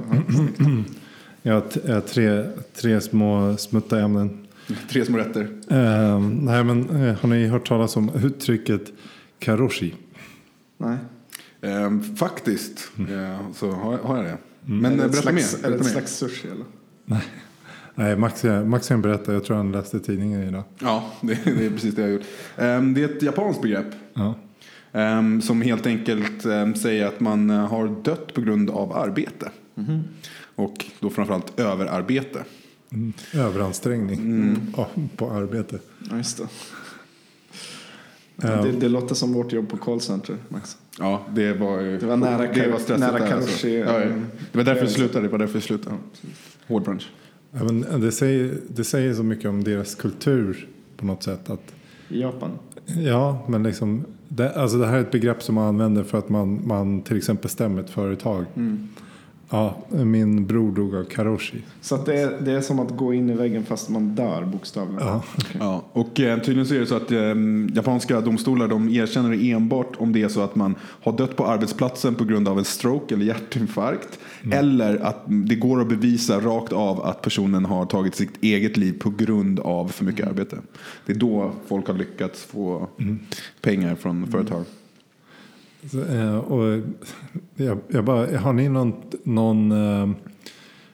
[1.41, 4.47] jag har eh, tre, tre små smutta ämnen.
[4.89, 5.41] Tre små rätter.
[5.69, 8.81] Eh, nej, men, eh, har ni hört talas om uttrycket
[9.39, 9.95] karoshi?
[10.77, 10.97] Nej.
[11.61, 14.37] Ehm, faktiskt eh, så har, har jag det.
[14.65, 15.41] Men är eh, berätta mer.
[15.41, 15.89] slags, är det ett mer.
[15.89, 16.65] slags sushi eller?
[17.95, 19.33] Nej, Max, Max kan berätta.
[19.33, 20.63] Jag tror han läste tidningen idag.
[20.79, 22.25] Ja, det, det är precis det jag har gjort.
[22.57, 23.87] Ehm, det är ett japanskt begrepp.
[24.13, 24.35] Ja.
[24.91, 29.51] Ehm, som helt enkelt ehm, säger att man eh, har dött på grund av arbete.
[30.55, 32.43] Och då framförallt överarbete.
[32.91, 33.13] Mm.
[33.33, 35.79] Överansträngning ja, på arbete.
[36.09, 36.47] Ja, just det.
[38.35, 40.77] Det, det låter som vårt jobb på callcenter, Max.
[40.99, 43.99] Ja, det var, ju- Det var nära det var stressigt nära där, karoshi, Ja, ja.
[44.01, 44.11] eh,
[44.51, 45.25] Det var därför jag slutade.
[45.25, 45.95] Det var därför jag slutade.
[46.67, 47.09] Hård bransch.
[47.51, 51.49] Ja, men det, säger, det säger så mycket om deras kultur på något sätt.
[51.49, 51.73] Att,
[52.09, 52.49] I Japan.
[52.85, 56.29] ja, men liksom, det, alltså det här är ett begrepp som man använder för att
[56.29, 58.45] man, man till exempel stämmer ett företag.
[59.49, 61.61] Ja, min bror dog av karoshi.
[61.81, 64.45] Så att det, är, det är som att gå in i väggen fast man dör
[64.45, 65.07] bokstavligen.
[65.07, 65.23] Ja.
[65.59, 67.19] Ja, och eh, tydligen så är det så att eh,
[67.75, 71.45] japanska domstolar de erkänner det enbart om det är så att man har dött på
[71.45, 74.19] arbetsplatsen på grund av en stroke eller hjärtinfarkt.
[74.51, 78.99] Eller att det går att bevisa rakt av att personen har tagit sitt eget liv
[78.99, 80.57] på grund av för mycket arbete.
[81.05, 82.87] Det är då folk har lyckats få
[83.61, 84.65] pengar från företag.
[86.09, 86.81] Eh, och
[87.55, 90.09] jag, jag bara, har ni någon, någon eh,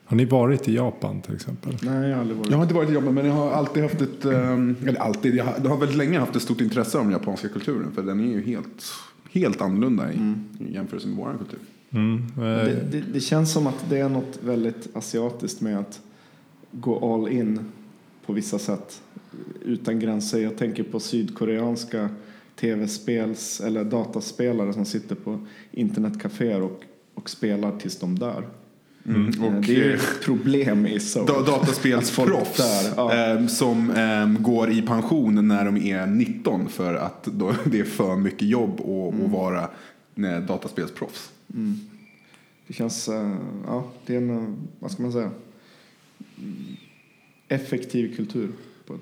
[0.04, 1.76] har ni varit i Japan till exempel?
[1.82, 2.50] Nej, jag har aldrig varit.
[2.50, 5.34] Jag har inte varit i Japan men jag har alltid haft ett, ehm, eller alltid,
[5.34, 7.92] jag har, jag har väldigt länge haft ett stort intresse av den japanska kulturen.
[7.92, 8.84] För den är ju helt,
[9.32, 11.58] helt annorlunda i, i jämförelse med vår kultur.
[11.90, 16.00] Mm, eh, Det, det, det känns som att det är något väldigt asiatiskt med att
[16.70, 17.60] gå all in
[18.26, 19.02] på vissa sätt
[19.64, 20.40] utan gränser.
[20.40, 22.08] Jag tänker på sydkoreanska
[22.60, 26.82] tv-spels eller dataspelare som sitter på internetcaféer och,
[27.14, 28.48] och spelar tills de dör.
[29.06, 29.28] Mm.
[29.28, 33.12] Eh, Och, det är ju eh, ett problem i folk dataspelsproffs ja.
[33.12, 37.84] ehm, som ehm, går i pension när de är 19 för att då, det är
[37.84, 39.30] för mycket jobb att, Mm.
[39.32, 39.70] vara
[40.14, 41.30] nej, dataspelsproffs.
[42.66, 45.30] Det känns, eh, ja, det är en, eh, vad ska man säga,
[46.38, 46.76] Mm,
[47.48, 48.48] effektiv kultur.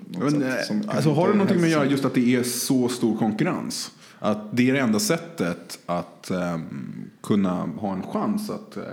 [0.07, 0.53] Men, eh,
[0.87, 3.91] alltså, har det någonting med att göra just att det är så stor konkurrens?
[4.19, 8.83] Att det är det enda sättet att ehm, kunna ha en chans att eh,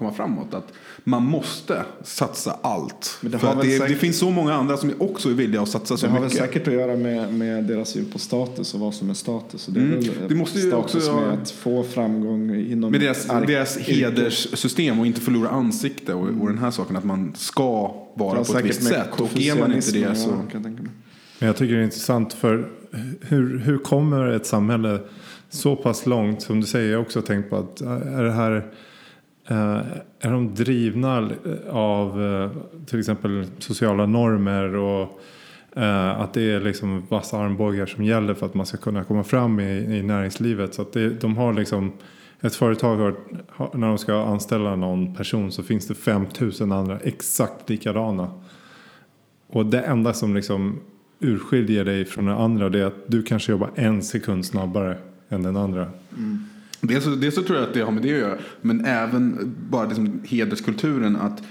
[0.00, 0.54] komma framåt.
[0.54, 0.72] Att
[1.04, 3.18] man måste satsa allt.
[3.20, 5.60] Men det För väl det, säkert- det finns så många andra som också är villiga
[5.62, 6.38] att satsa så Det har väl mycket.
[6.44, 9.68] säkert att göra med, med deras syn på status och vad som är status.
[9.68, 10.00] Och det är Mm.
[10.00, 13.78] väl Det måste ju status också med att få framgång inom Med deras, ark- deras
[13.78, 18.58] hederssystem och inte förlora ansikte och, och den här saken att man ska vara på
[18.58, 19.20] ett visst sätt.
[19.20, 20.30] Och är man inte det så...
[21.38, 22.68] Men jag tycker det är intressant för
[23.20, 24.98] hur, hur kommer ett samhälle
[25.50, 28.32] så pass långt som du säger, jag har också tänkt på att äh, är det
[28.32, 28.72] här
[29.50, 29.80] Eh,
[30.20, 32.50] är de drivna eh, av eh,
[32.86, 35.20] till exempel sociala normer och
[35.76, 39.24] eh, att det är liksom vassa armbågar som gäller för att man ska kunna komma
[39.24, 40.74] fram i, i näringslivet.
[40.74, 41.92] Så att det, de har liksom
[42.40, 42.96] ett företag
[43.48, 48.30] har, när de ska anställa någon person så finns det 5000 andra exakt likadana.
[49.46, 50.80] Och det enda som liksom
[51.20, 55.42] urskiljer dig från den andra det är att du kanske jobbar en sekund snabbare än
[55.42, 55.88] den andra.
[56.16, 56.44] Mm.
[56.80, 58.38] Dels dels så tror jag att det har med det att göra.
[58.60, 61.42] Men även bara liksom hederskulturen att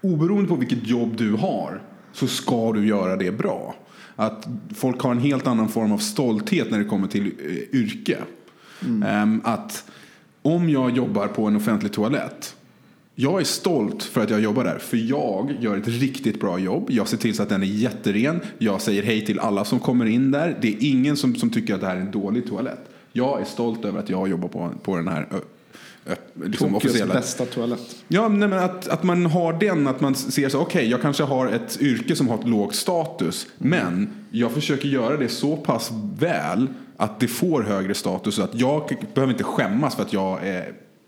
[0.00, 3.76] oberoende på vilket jobb du har så ska du göra det bra.
[4.16, 8.18] Att folk har en helt annan form av stolthet när det kommer till eh, yrke.
[9.06, 9.90] Ehm, att
[10.42, 12.56] om jag jobbar på en offentlig toalett
[13.18, 14.78] jag är stolt för att jag jobbar där.
[14.78, 16.86] För jag gör ett riktigt bra jobb.
[16.90, 18.40] Jag ser till så att den är jätteren.
[18.58, 20.58] Jag säger hej till alla som kommer in där.
[20.60, 22.90] Det är ingen som, som tycker att det här är en dålig toalett.
[23.16, 25.26] Jag är stolt över att jag jobbar på, på den här
[26.44, 27.14] liksom Tokyos officiella.
[27.14, 27.96] bästa toalett.
[28.08, 31.22] Ja, nej, men att, att man har den, att man ser så okej, jag kanske
[31.22, 35.92] har ett yrke som har ett låg status, men jag försöker göra det så pass
[36.18, 40.56] väl att det får högre status så att jag behöver inte skämmas för att jag
[40.56, 40.62] eh,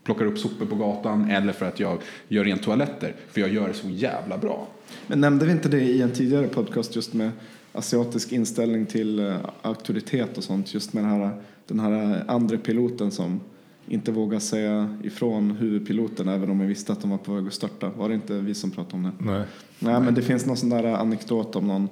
[0.04, 3.68] plockar upp sopor på gatan eller för att jag gör rent toaletter, för jag gör
[3.68, 4.66] det så jävla bra.
[5.06, 7.30] Men nämnde vi inte det i en tidigare podcast just med
[7.72, 10.74] asiatisk inställning till eh, auktoritet och sånt.
[10.74, 13.40] Just med den här, den här andra piloten som
[13.88, 17.52] inte vågar säga ifrån huvudpiloten även om vi visste att de var på väg att
[17.52, 17.90] störta.
[17.96, 19.24] Var det inte vi som pratade om det?
[19.32, 19.44] Nej.
[19.78, 21.88] Nej, men det finns någon sån där anekdot om någon,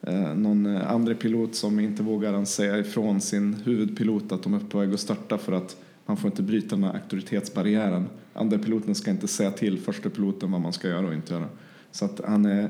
[0.00, 4.54] eh, någon eh, andra pilot som inte vågar ens säga ifrån sin huvudpilot att de
[4.54, 8.06] är på väg att starta för att man får inte bryta den här auktoritetsbarriären.
[8.32, 11.46] Andra piloten ska inte säga till första piloten vad man ska göra och inte göra.
[11.90, 12.64] Så att han eh,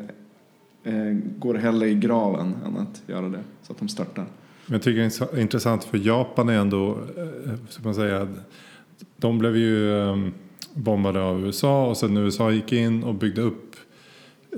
[0.85, 4.27] eh, går hellre i graven än att göra det, så att de startar.
[4.71, 8.29] Men jag tycker det är intressant för Japan är ändå, eh, ska man säga,
[9.17, 10.17] de blev ju eh,
[10.75, 13.77] bombade av USA och sen USA gick in och byggde upp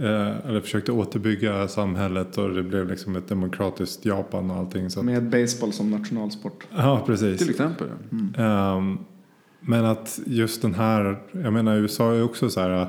[0.00, 4.90] eh, eller försökte återbygga samhället och det blev liksom ett demokratiskt Japan och allting.
[4.90, 6.66] Så att, Med baseball som nationalsport.
[6.70, 7.38] ja, precis.
[7.38, 7.88] Till exempel.
[8.36, 8.98] Ehm,
[9.60, 12.86] men att just den här, jag menar USA är också så här,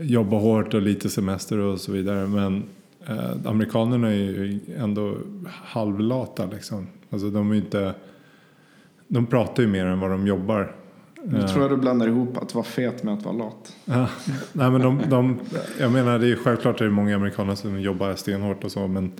[0.00, 2.26] jobba hårt och lite semester och så vidare.
[2.26, 2.64] Men
[3.06, 6.86] eh, amerikanerna är ju ändå halvlata liksom.
[7.10, 7.94] Alltså de är inte,
[9.08, 10.76] de pratar ju mer än vad de jobbar.
[11.24, 13.76] Nu tror jag du blandar ihop att vara fet med att vara lat.
[14.52, 15.38] Nej men de, de,
[15.80, 18.86] jag menar det är självklart att det är många amerikaner som jobbar stenhårt och så
[18.86, 19.12] men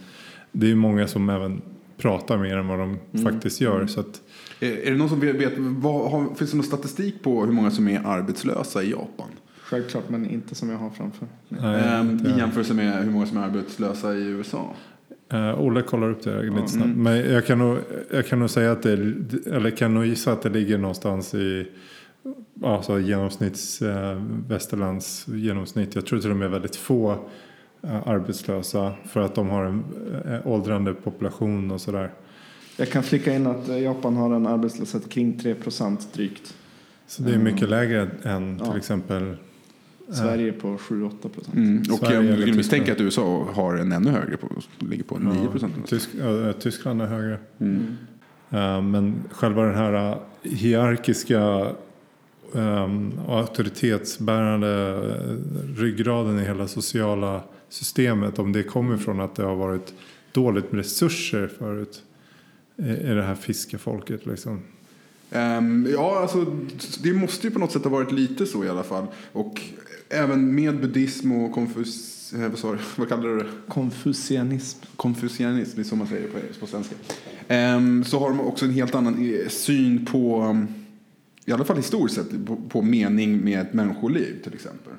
[0.53, 1.63] det är ju många som även
[1.97, 3.87] pratar mer än vad de faktiskt gör.
[3.87, 4.23] Så att,
[4.61, 7.53] Är, är det någon som vet, vet vad, har, finns det någon statistik på hur
[7.53, 9.29] många som är arbetslösa i Japan?
[9.73, 11.27] Självklart, men inte som jag har framför.
[11.49, 14.75] nej, Ehm, I jämförelse med hur många som är arbetslösa i USA.
[15.33, 16.67] Uh, Olle kollar upp det lite Ja.
[16.67, 16.87] snabbt.
[16.87, 17.03] Mm.
[17.03, 17.79] Men jag kan, nog,
[18.11, 18.93] jag kan nog säga att det,
[19.47, 21.67] eller kan nog gissa att det ligger någonstans i
[22.65, 25.95] alltså genomsnitts, uh, västerlands genomsnitt.
[25.95, 27.11] Jag tror att de är väldigt få
[27.83, 29.85] eh, arbetslösa för att de har en
[30.27, 32.11] uh, åldrande population och sådär.
[32.77, 36.55] Jag kan flika in att Japan har en arbetslöshet kring 3 procent drygt.
[37.07, 38.77] Så det är mycket lägre än till Ja.
[38.77, 39.37] exempel
[40.09, 41.55] Sverige på 7-8 procent.
[41.55, 41.79] Mm.
[41.79, 45.49] Och Sverige jag skulle misstänka att USA har en ännu högre, på, ligger på 9
[45.49, 45.73] procent.
[45.77, 47.39] Ja, Tysk, ja, Tyskland är högre.
[47.59, 47.97] Mm.
[48.51, 51.73] Eh, Men själva den här eh, hierarkiska
[52.53, 58.39] um, och auktoritetsbärande eh, ryggraden i hela sociala systemet.
[58.39, 59.95] Om det kommer från att det har varit
[60.33, 62.03] dåligt med resurser förut.
[62.77, 64.63] I i det här fiskefolket liksom.
[65.33, 66.47] Ehm, ja, alltså
[67.03, 69.07] det måste ju på något sätt ha varit lite så i alla fall.
[69.33, 69.61] Och
[70.09, 72.33] även med buddhism och konfus...
[72.33, 72.79] eh, Vad, sa du?
[72.97, 73.47] vad kallar du det?
[73.69, 74.79] Konfucianism.
[74.97, 76.95] Konfucianism, det är så man säger på, på svenska.
[77.49, 80.57] Ehm, så har de också en helt annan eh, syn på,
[81.45, 84.93] i alla fall historiskt sett, på, på mening med ett människoliv till exempel.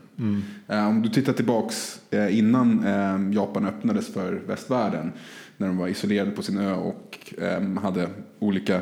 [0.67, 2.85] Eh, om du tittar tillbaks eh, innan
[3.33, 5.11] Japan öppnades för västvärlden,
[5.57, 7.33] när de var isolerade på sin ö och
[7.81, 8.81] hade olika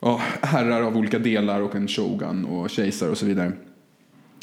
[0.00, 3.52] ja, herrar av olika delar och en shogun och kejsare och så vidare.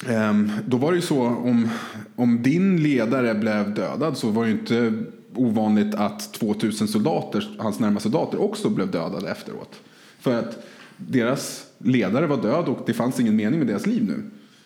[0.07, 1.69] Ehm, då var det ju så om,
[2.15, 4.93] om din ledare blev dödad så var det ju inte
[5.35, 9.81] ovanligt att 2000 soldater, hans närmaste soldater, också blev dödade efteråt.
[10.19, 10.65] För att
[10.97, 14.23] deras ledare var död och det fanns ingen mening med deras liv nu.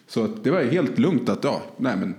[0.08, 2.16] Så att det var helt lugnt att, ja, nej men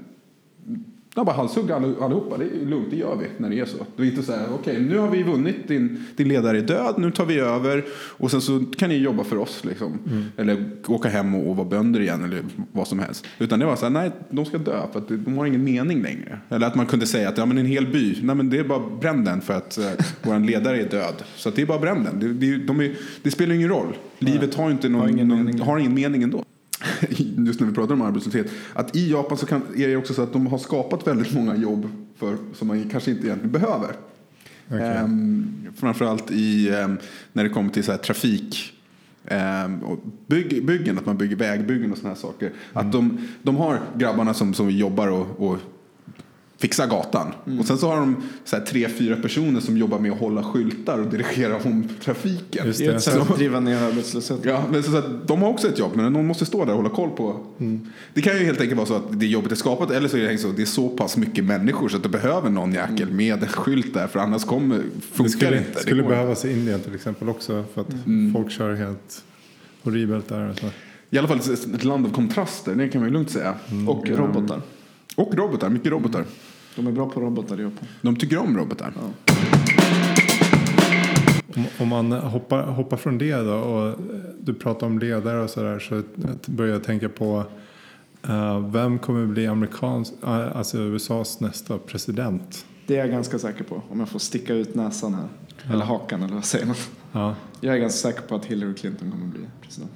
[1.14, 3.86] Ja, bara halshugga all- allihopa, det är lugnt, det gör vi när det är så.
[3.96, 6.94] Det är inte så här, okej nu har vi vunnit, din, din ledare är död,
[6.98, 9.98] nu tar vi över och sen så kan ni jobba för oss liksom.
[10.36, 12.42] Eller åka hem och, och vara bönder igen eller
[12.72, 13.26] vad som helst.
[13.38, 16.02] Utan det var så här, nej de ska dö för att de har ingen mening
[16.02, 16.38] längre.
[16.48, 18.64] Eller att man kunde säga att ja, men en hel by, nej men det är
[18.64, 19.84] bara bränn den för att eh,
[20.22, 21.14] vår ledare är död.
[21.36, 23.96] Så det är bara bränn den, det, det, de är, det spelar ingen roll.
[24.18, 25.60] Livet har ju inte någon, Har ingen någon, mening.
[25.60, 26.44] har ingen mening ändå.
[27.46, 28.46] Just när vi pratar om arbetslöshet.
[28.72, 31.56] Att i Japan så kan, är det också så att de har skapat väldigt många
[31.56, 33.88] jobb för, som man kanske inte egentligen behöver.
[34.68, 34.80] Okej.
[34.80, 36.98] Ehm, framförallt i, ehm,
[37.32, 38.72] när det kommer till så här, trafik.
[39.26, 42.52] ehm, och bygg, byggen, att man bygger vägbyggen och sådana här saker.
[42.72, 45.58] Att de, de har grabbarna som, som jobbar och, och
[46.60, 47.32] fixar gatan.
[47.60, 50.42] Och sen så har de så här, tre, fyra personer som jobbar med att hålla
[50.42, 52.66] skyltar och dirigera om trafiken.
[52.66, 54.50] Just Det är ett sätt Så- att driva ner arbetslösheten.
[54.50, 56.76] Ja, men så att de har också ett jobb, men någon måste stå där och
[56.82, 57.46] hålla koll på.
[58.14, 60.28] Det kan ju helt enkelt vara så att det jobbet är skapat, eller så är
[60.28, 63.10] det så att det är så pass mycket människor så att det behöver någon jäkel
[63.10, 64.82] med en skylt där, för annars kommer, Det
[65.12, 65.70] funkar skulle, inte.
[65.74, 67.88] Det skulle behövas i Indien till exempel också för att
[68.34, 69.24] folk kör helt
[69.82, 70.50] horribelt där.
[70.50, 70.66] Och så.
[71.10, 71.38] I alla fall
[71.74, 73.54] ett land av kontraster, det kan man ju lugnt säga.
[73.88, 74.60] Och ehm, robotar.
[75.16, 76.24] Och robotar, mycket robotar.
[76.76, 77.88] De är bra på robotar i Japan.
[78.02, 78.92] De tycker om robotar.
[81.56, 83.94] Om, om man hoppar, hoppar från det då och eh,
[84.40, 86.02] du pratar om ledare och sådär så
[86.46, 87.44] börjar jag tänka på
[88.28, 92.66] eh, vem kommer bli amerikans, eh, alltså USAs nästa president?
[92.86, 93.82] Det är jag ganska säker på.
[93.88, 95.28] Om jag får sticka ut näsan här.
[95.74, 96.76] Eller hakan eller vad säger man?
[97.12, 99.92] Ja, Jag är ganska säker på att Hillary Clinton kommer bli president.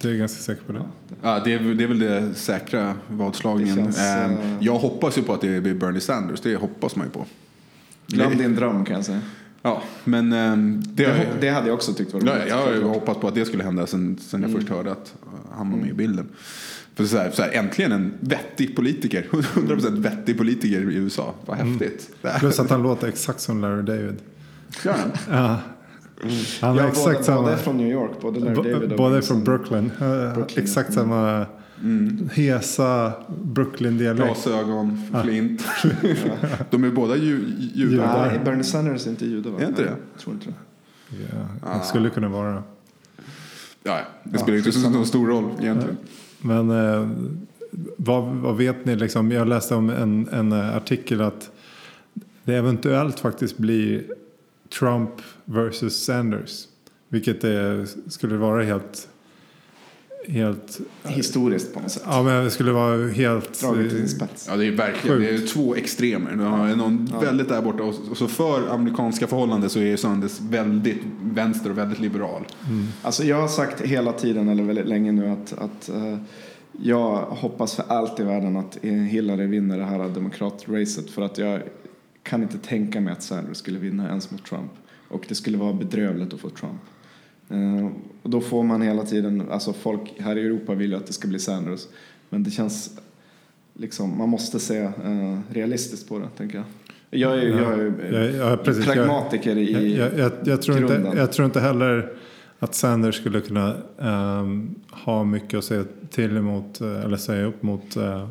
[0.00, 0.82] Du är ganska säker på det?
[1.22, 3.76] Ja, det, är, väl- det är väl det säkra vadslagningen.
[3.76, 6.96] Det känns, Ehm, eh, Jag hoppas ju på att det blir Bernie Sanders, det hoppas
[6.96, 7.24] man ju på.
[8.06, 9.20] Glöm din dröm kan jag säga.
[9.62, 12.32] Ja, men ehm, det, Det, det hade jag också tyckt var roligt.
[12.38, 14.92] Ja, jag har ju hoppats på att det skulle hända sen, sen jag först hörde
[14.92, 15.14] att
[15.56, 16.28] han var med i bilden.
[16.94, 21.34] För så här, så här, äntligen en vettig politiker, 100% vettig politiker i USA.
[21.46, 22.10] Vad häftigt.
[22.22, 24.16] Det här- Plus att han låter exakt som Larry David.
[24.84, 24.94] Gör?
[25.30, 25.36] Ja.
[25.36, 25.56] Han
[26.22, 26.28] Ja,
[26.66, 27.40] har båda, exakt samma.
[27.40, 28.10] båda är från New York.
[28.20, 29.90] Både Larry David och Båda är från Brooklyn.
[30.34, 30.94] Brooklyn, Exakt ja.
[30.94, 31.46] samma
[32.32, 33.12] hesa
[33.42, 34.26] Brooklyn-dialekt.
[34.26, 35.64] Glasögon, flint.
[36.70, 37.44] De är båda ju,
[37.74, 38.28] judar.
[38.28, 39.60] Nej, Bernie Sanders är inte jude va?
[39.60, 39.88] Är inte det?
[40.12, 40.54] Jag tror inte det.
[41.62, 42.62] Ja, det skulle kunna vara det.
[43.82, 45.96] Ja, det spelar inte så någon stor roll egentligen.
[46.38, 47.08] Men eh,
[47.96, 48.96] vad, vad vet ni?
[48.96, 51.50] Liksom, jag läste om en, en artikel att
[52.44, 54.04] det eventuellt faktiskt blir
[54.68, 55.10] Trump
[55.44, 56.64] versus Sanders.
[57.08, 59.08] Vilket det skulle vara helt...
[60.28, 62.02] helt Historiskt på något sätt.
[62.06, 63.60] ja, men det skulle vara helt...
[63.60, 64.46] Draget till sin spets.
[64.48, 66.32] Ja, det är verkligen det är två extremer.
[66.32, 70.98] Du har någon väldigt där borta och så för amerikanska förhållanden så är Sanders väldigt
[71.22, 72.44] vänster och väldigt liberal.
[73.02, 76.18] Alltså jag har sagt hela tiden, eller väldigt länge nu, att, att eh,
[76.82, 81.10] jag hoppas för allt i världen att Hillary vinner det här demokratracet.
[81.10, 81.62] För att jag
[82.26, 84.70] kan inte tänka mig att Sanders skulle vinna ens mot Trump.
[85.08, 86.80] Och det skulle vara bedrövligt att få Trump.
[87.50, 87.88] Eh,
[88.22, 91.12] och då får man hela tiden, alltså folk här i Europa vill ju att det
[91.12, 91.86] ska bli Sanders.
[92.28, 92.98] Men det känns,
[93.74, 96.64] liksom, man måste se eh, realistiskt på det, tänker jag.
[97.10, 98.58] Jag är, jag är Ja, ja.
[98.64, 101.16] Jag- pragmatiker i Jag, jag, jag, tror inte, grunden.
[101.16, 102.12] jag tror inte heller
[102.58, 107.62] att Sanders skulle kunna ehm, ha mycket att säga till emot eh, eller säga upp
[107.62, 108.28] mot eh,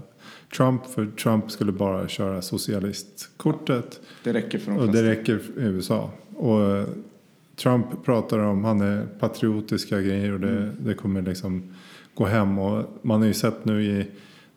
[0.58, 0.86] Trump.
[0.86, 4.00] För Trump skulle bara köra socialistkortet.
[4.24, 6.12] Det räcker för de Och det räcker i USA.
[6.36, 6.88] Och eh,
[7.56, 11.74] Trump pratar om, han är patriotiska grejer och det, det kommer liksom
[12.14, 12.60] gå hem.
[12.60, 14.08] Och man har ju sett nu i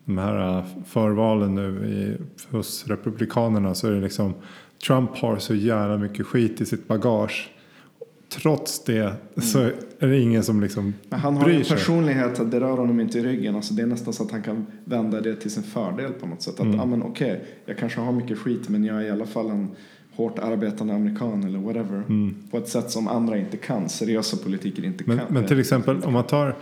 [0.05, 2.17] de här eh, förvalen nu i,
[2.51, 4.33] hos Republikanerna så är det liksom
[4.87, 7.49] Trump har så jävla mycket skit i sitt bagage.
[8.29, 9.59] Trots det så
[9.99, 13.19] är det ingen som liksom Men han har en personlighet att det rör honom inte
[13.19, 13.55] i ryggen.
[13.55, 16.41] Alltså det är nästan så att han kan vända det till sin fördel på något
[16.41, 16.53] sätt.
[16.59, 16.89] Att, Mm.
[16.89, 19.67] men okej, jag kanske har mycket skit men jag är i alla fall en
[20.15, 22.03] hårt arbetande amerikan eller whatever.
[22.51, 25.15] På ett sätt som andra inte kan, seriösa politiker inte Mm.
[25.17, 25.33] Men, kan.
[25.33, 26.55] men till exempel om man tar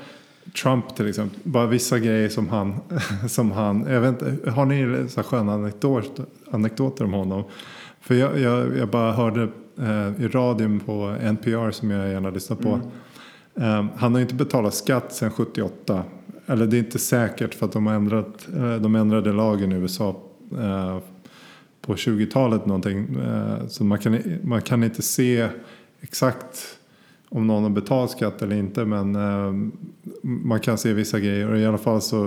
[0.62, 1.40] Trump till exempel.
[1.44, 2.76] Bara vissa grejer som han.
[3.30, 7.44] Som han jag vet inte, har ni så sköna anekdoter, anekdoter om honom?
[8.02, 9.48] För jag, jag, jag bara hörde
[10.20, 12.80] i radion på NPR som jag gärna lyssnar på.
[13.56, 16.04] Eh, han har inte betalat skatt sedan 78.
[16.46, 19.76] Eller det är inte säkert för att de, har ändrat, eh, de ändrade lagen i
[19.76, 20.22] USA
[20.52, 20.98] eh,
[21.82, 23.16] på 20-talet någonting.
[23.16, 25.48] Eh, så man kan, man kan inte se
[26.02, 26.78] exakt
[27.30, 28.86] om någon har betalat skatt eller inte.
[28.86, 29.70] Men eh,
[30.22, 31.52] man kan se vissa grejer.
[31.52, 32.26] Och i alla fall så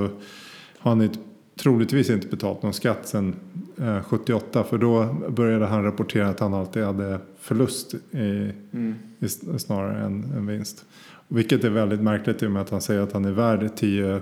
[0.78, 1.18] har han ett
[1.62, 3.34] troligtvis inte betalat någon skatt sedan
[3.80, 8.94] eh, 78 för då började han rapportera att han alltid hade förlust i, Mm.
[9.18, 10.84] i, snarare än, än vinst.
[11.28, 14.14] Vilket är väldigt märkligt i och med att han säger att han är värd 10
[14.16, 14.20] eh,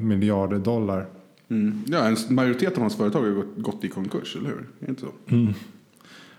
[0.00, 1.06] miljarder dollar.
[1.48, 1.82] Mm.
[1.86, 4.56] Ja, en majoritet av hans företag har gått, gått i konkurs, eller hur?
[4.58, 5.08] Är det inte så?
[5.26, 5.54] Nej,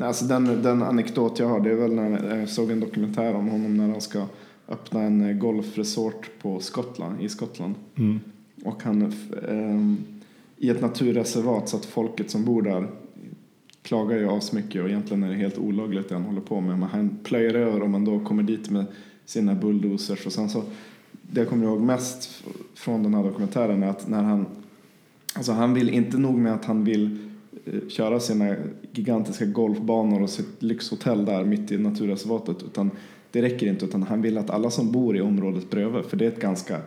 [0.08, 3.48] Alltså den, den anekdot jag har, det är väl när jag såg en dokumentär om
[3.48, 4.26] honom när han ska
[4.70, 7.76] öppna en eh, golfresort på Skottland, i Skottland.
[7.96, 8.20] Mm.
[8.68, 9.98] Och han f- ehm,
[10.58, 12.88] i ett naturreservat så att folket som bor där
[13.82, 16.80] klagar ju asmycket och egentligen är det helt olagligt det han håller på med.
[16.80, 18.86] Men han plöjer över om man då kommer dit med
[19.26, 20.64] sina bulldozers och sen så
[21.22, 22.44] det jag kommer ihåg mest
[22.74, 24.46] från den här dokumentären är att när han
[25.36, 27.18] alltså han vill inte nog med att han vill
[27.66, 28.56] eh, köra sina
[28.92, 32.92] gigantiska golfbanor och sitt lyxhotell där mitt i naturreservatet utan
[33.32, 36.26] det räcker inte utan han vill att alla som bor i området bredvid för det
[36.26, 36.78] är ett ganska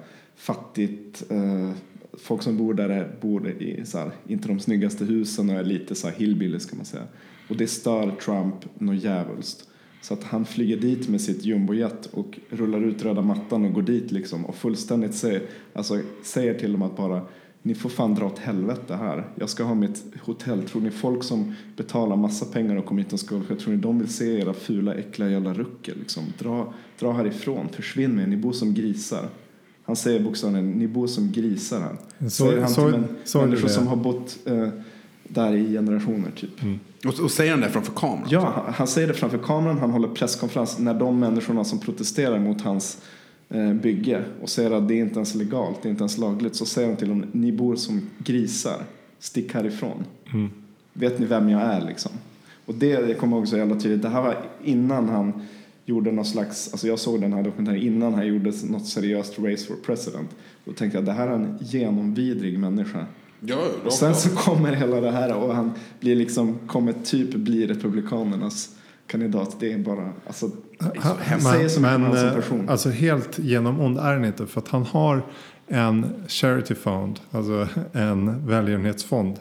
[0.40, 1.70] fattigt eh,
[2.12, 5.64] folk som bor där är, bor i så här, inte de snyggaste husen och är
[5.64, 7.04] lite så här hillbillies kan man säga
[7.48, 9.68] och det stör Trump något djävulskt
[10.02, 13.82] så att han flyger dit med sitt jumbojet och rullar ut röda mattan och går
[13.82, 17.22] dit liksom och fullständigt säger, alltså, säger till dem att bara
[17.62, 19.28] ni får fan dra åt helvete här.
[19.34, 20.62] Jag ska ha mitt hotell.
[20.62, 23.98] Tror ni folk som betalar massa pengar och kommer hit och ska tror ni de
[23.98, 26.24] vill se era fula äckliga jävla ruckel liksom?
[26.38, 28.26] Dra, dra härifrån, försvinn med er.
[28.26, 29.28] ni bor som grisar.
[29.90, 31.96] Han säger bokstavligen, ni bor som grisar här.
[32.28, 33.74] Så- säger han så- till män, du människor det?
[33.74, 34.68] som har bott eh,
[35.28, 36.50] där i generationer typ.
[37.06, 38.28] Och, och säger han det framför kameran?
[38.30, 42.38] Ja, han- han säger det framför kameran, han håller presskonferens när de människorna som protesterar
[42.38, 42.98] mot hans
[43.48, 46.56] eh, bygge och säger att det är inte ens legalt, det är inte ens lagligt,
[46.56, 48.76] så säger han till dem, ni bor som grisar,
[49.18, 50.04] stick härifrån.
[50.92, 52.12] Vet ni vem jag är liksom?
[52.66, 55.32] Och det, jag kommer ihåg så jävla tydligt, det här var innan han
[55.90, 59.66] gjorde någon slags, alltså jag såg den här dokumentären innan han gjorde något seriöst race
[59.66, 60.30] for president.
[60.64, 63.06] Då tänkte jag, det här är en genomvidrig människa.
[63.40, 67.66] Ja, Och sen så kommer hela det här och han blir liksom, kommer typ bli
[67.66, 68.76] republikanernas
[69.06, 69.56] kandidat.
[69.60, 72.68] Det är bara, alltså, Han, han säger så mycket om han som person.
[72.68, 74.46] Alltså helt genomond är han inte.
[74.46, 75.22] För att han har
[75.68, 77.20] en charity fund.
[77.30, 79.38] Alltså en välgörenhetsfond.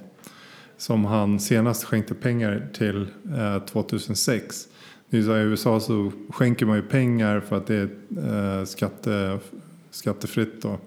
[0.77, 4.67] Som han senast skänkte pengar till eh, 2006.
[5.09, 8.59] Det är så här, I USA så skänker man ju pengar för att det är
[8.59, 9.39] eh, skatte,
[9.91, 10.77] skattefritt då,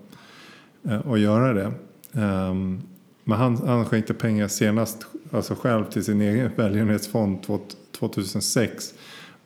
[0.90, 1.72] eh, att göra det.
[2.12, 2.82] Ehm,
[3.24, 7.60] men han, han skänkte pengar senast alltså själv till sin egen välgörenhetsfond två-
[7.98, 8.94] 2006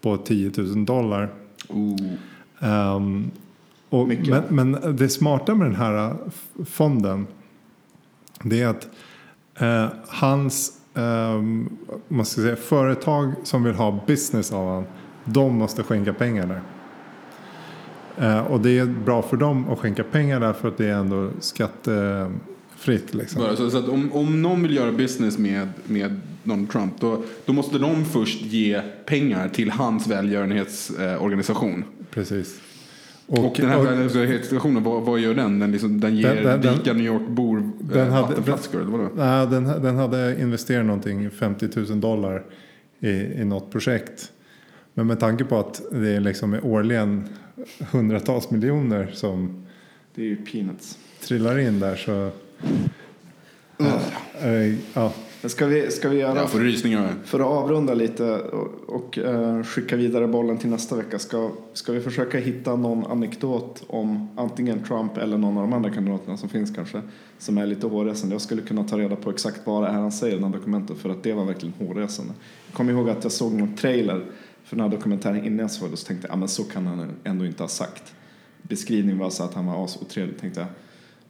[0.00, 1.28] på 10 000 dollar.
[2.60, 3.30] Ehm,
[3.88, 6.16] och, men, men det smarta med den här eh,
[6.64, 7.26] fonden
[8.42, 8.88] det är att
[9.54, 11.68] eh, hans ehm,
[12.08, 14.84] man ska säga, företag som vill ha business av honom
[15.26, 16.60] de måste skänka pengar där.
[18.18, 20.94] Eh, och det är bra för dem att skänka pengar där för att det är
[20.94, 23.14] ändå skattefritt.
[23.14, 23.42] Liksom.
[23.42, 27.22] Bara, så, så att om, om någon vill göra business med, med Donald Trump då,
[27.44, 31.84] då måste de först ge pengar till hans välgörenhetsorganisation.
[32.10, 32.60] Precis.
[33.28, 35.58] Och, den här välgörenhetsorganisationen, vad, vad gör den?
[35.58, 38.90] Den, liksom, den ger Den- den- den- rika New York-bor den eh, hade- vattenflaskor eller
[38.90, 39.08] vadå?
[39.16, 42.42] Nej, den, den hade investerat någonting, 50 000 dollar
[43.00, 44.32] i, i något projekt.
[44.94, 47.28] Men med tanke på att det är liksom årligen
[47.92, 49.66] hundratals miljoner som
[50.14, 50.98] det är ju peanuts.
[51.22, 52.30] trillar in där så...
[54.40, 57.14] Eh, ja, Men ska vi, ska vi göra, Jag får rysningar.
[57.24, 61.92] för att avrunda lite och, och eh, skicka vidare bollen till nästa vecka, ska, ska
[61.92, 66.48] vi försöka hitta någon anekdot om antingen Trump eller någon av de andra kandidaterna som
[66.48, 67.02] finns kanske,
[67.38, 68.34] som är lite hårresande.
[68.34, 70.58] Jag skulle kunna ta reda på exakt vad det är han säger i den här
[70.58, 72.32] dokumentet, för att det var verkligen hårresande.
[72.66, 74.24] Jag kommer ihåg att jag såg någon trailer
[74.64, 76.86] för den här dokumentären innan jag såg det, så tänkte jag, ja men så kan
[76.86, 78.14] han ändå inte ha sagt.
[78.62, 80.68] Beskrivningen var så att han var asotrevlig, tänkte jag.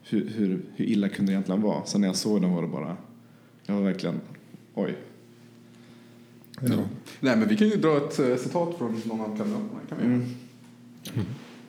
[0.08, 1.84] Hur, hur, hur illa kunde det egentligen vara?
[1.84, 2.96] Sen när jag såg den var det bara,
[3.72, 4.20] var verkligen,
[4.74, 4.96] oj.
[6.60, 6.68] Ja.
[7.20, 9.80] Nej, men vi kan ju dra ett eh, citat från någon av kandidaterna.
[9.88, 10.04] Kan vi?
[10.04, 10.24] Mm.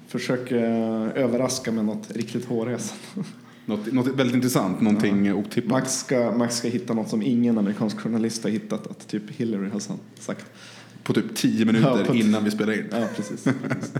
[0.07, 3.03] Försök eh, överraska med något riktigt hårresande.
[3.65, 5.71] Något, något väldigt intressant, någonting otippat.
[5.71, 9.69] Max ska, Max ska hitta något som ingen amerikansk journalist har hittat, att typ Hillary
[9.69, 9.81] har
[10.19, 10.45] sagt.
[11.03, 12.85] På typ tio minuter Ja, innan vi spelar in.
[12.91, 13.43] Ja, precis.
[13.43, 13.93] precis.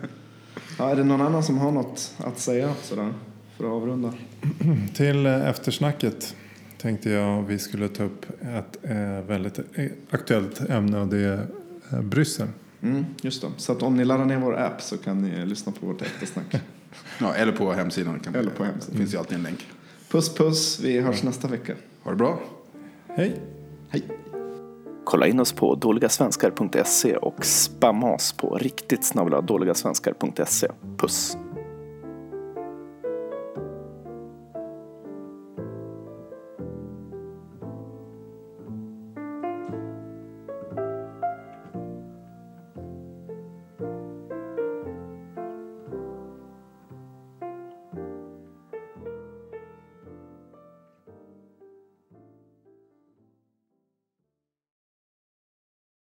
[0.78, 3.14] Ja, är det någon annan som har något att säga sådär,
[3.58, 4.14] för att avrunda?
[4.93, 6.36] till eh, eftersnacket
[6.78, 11.47] tänkte jag vi skulle ta upp ett eh, väldigt eh, aktuellt ämne och det är
[11.91, 12.47] eh, Bryssel.
[12.82, 13.47] Mm, just det.
[13.57, 16.45] Så att om ni laddar ner vår app så kan ni lyssna på vårt eftersnack.
[17.19, 18.19] Ja, eller på hemsidan.
[18.19, 18.91] Kan Eller på hemsidan.
[18.91, 19.67] Det finns ju alltid en länk.
[20.09, 21.73] Puss puss, vi hörs nästa vecka.
[22.03, 22.39] Ha det bra.
[23.07, 23.41] Hej!
[23.89, 24.03] Hej!
[25.03, 30.67] Kolla in oss på dåligasvenskar.se och spamma oss på riktigt snabla dåligasvenskar.se.
[30.97, 31.38] Puss!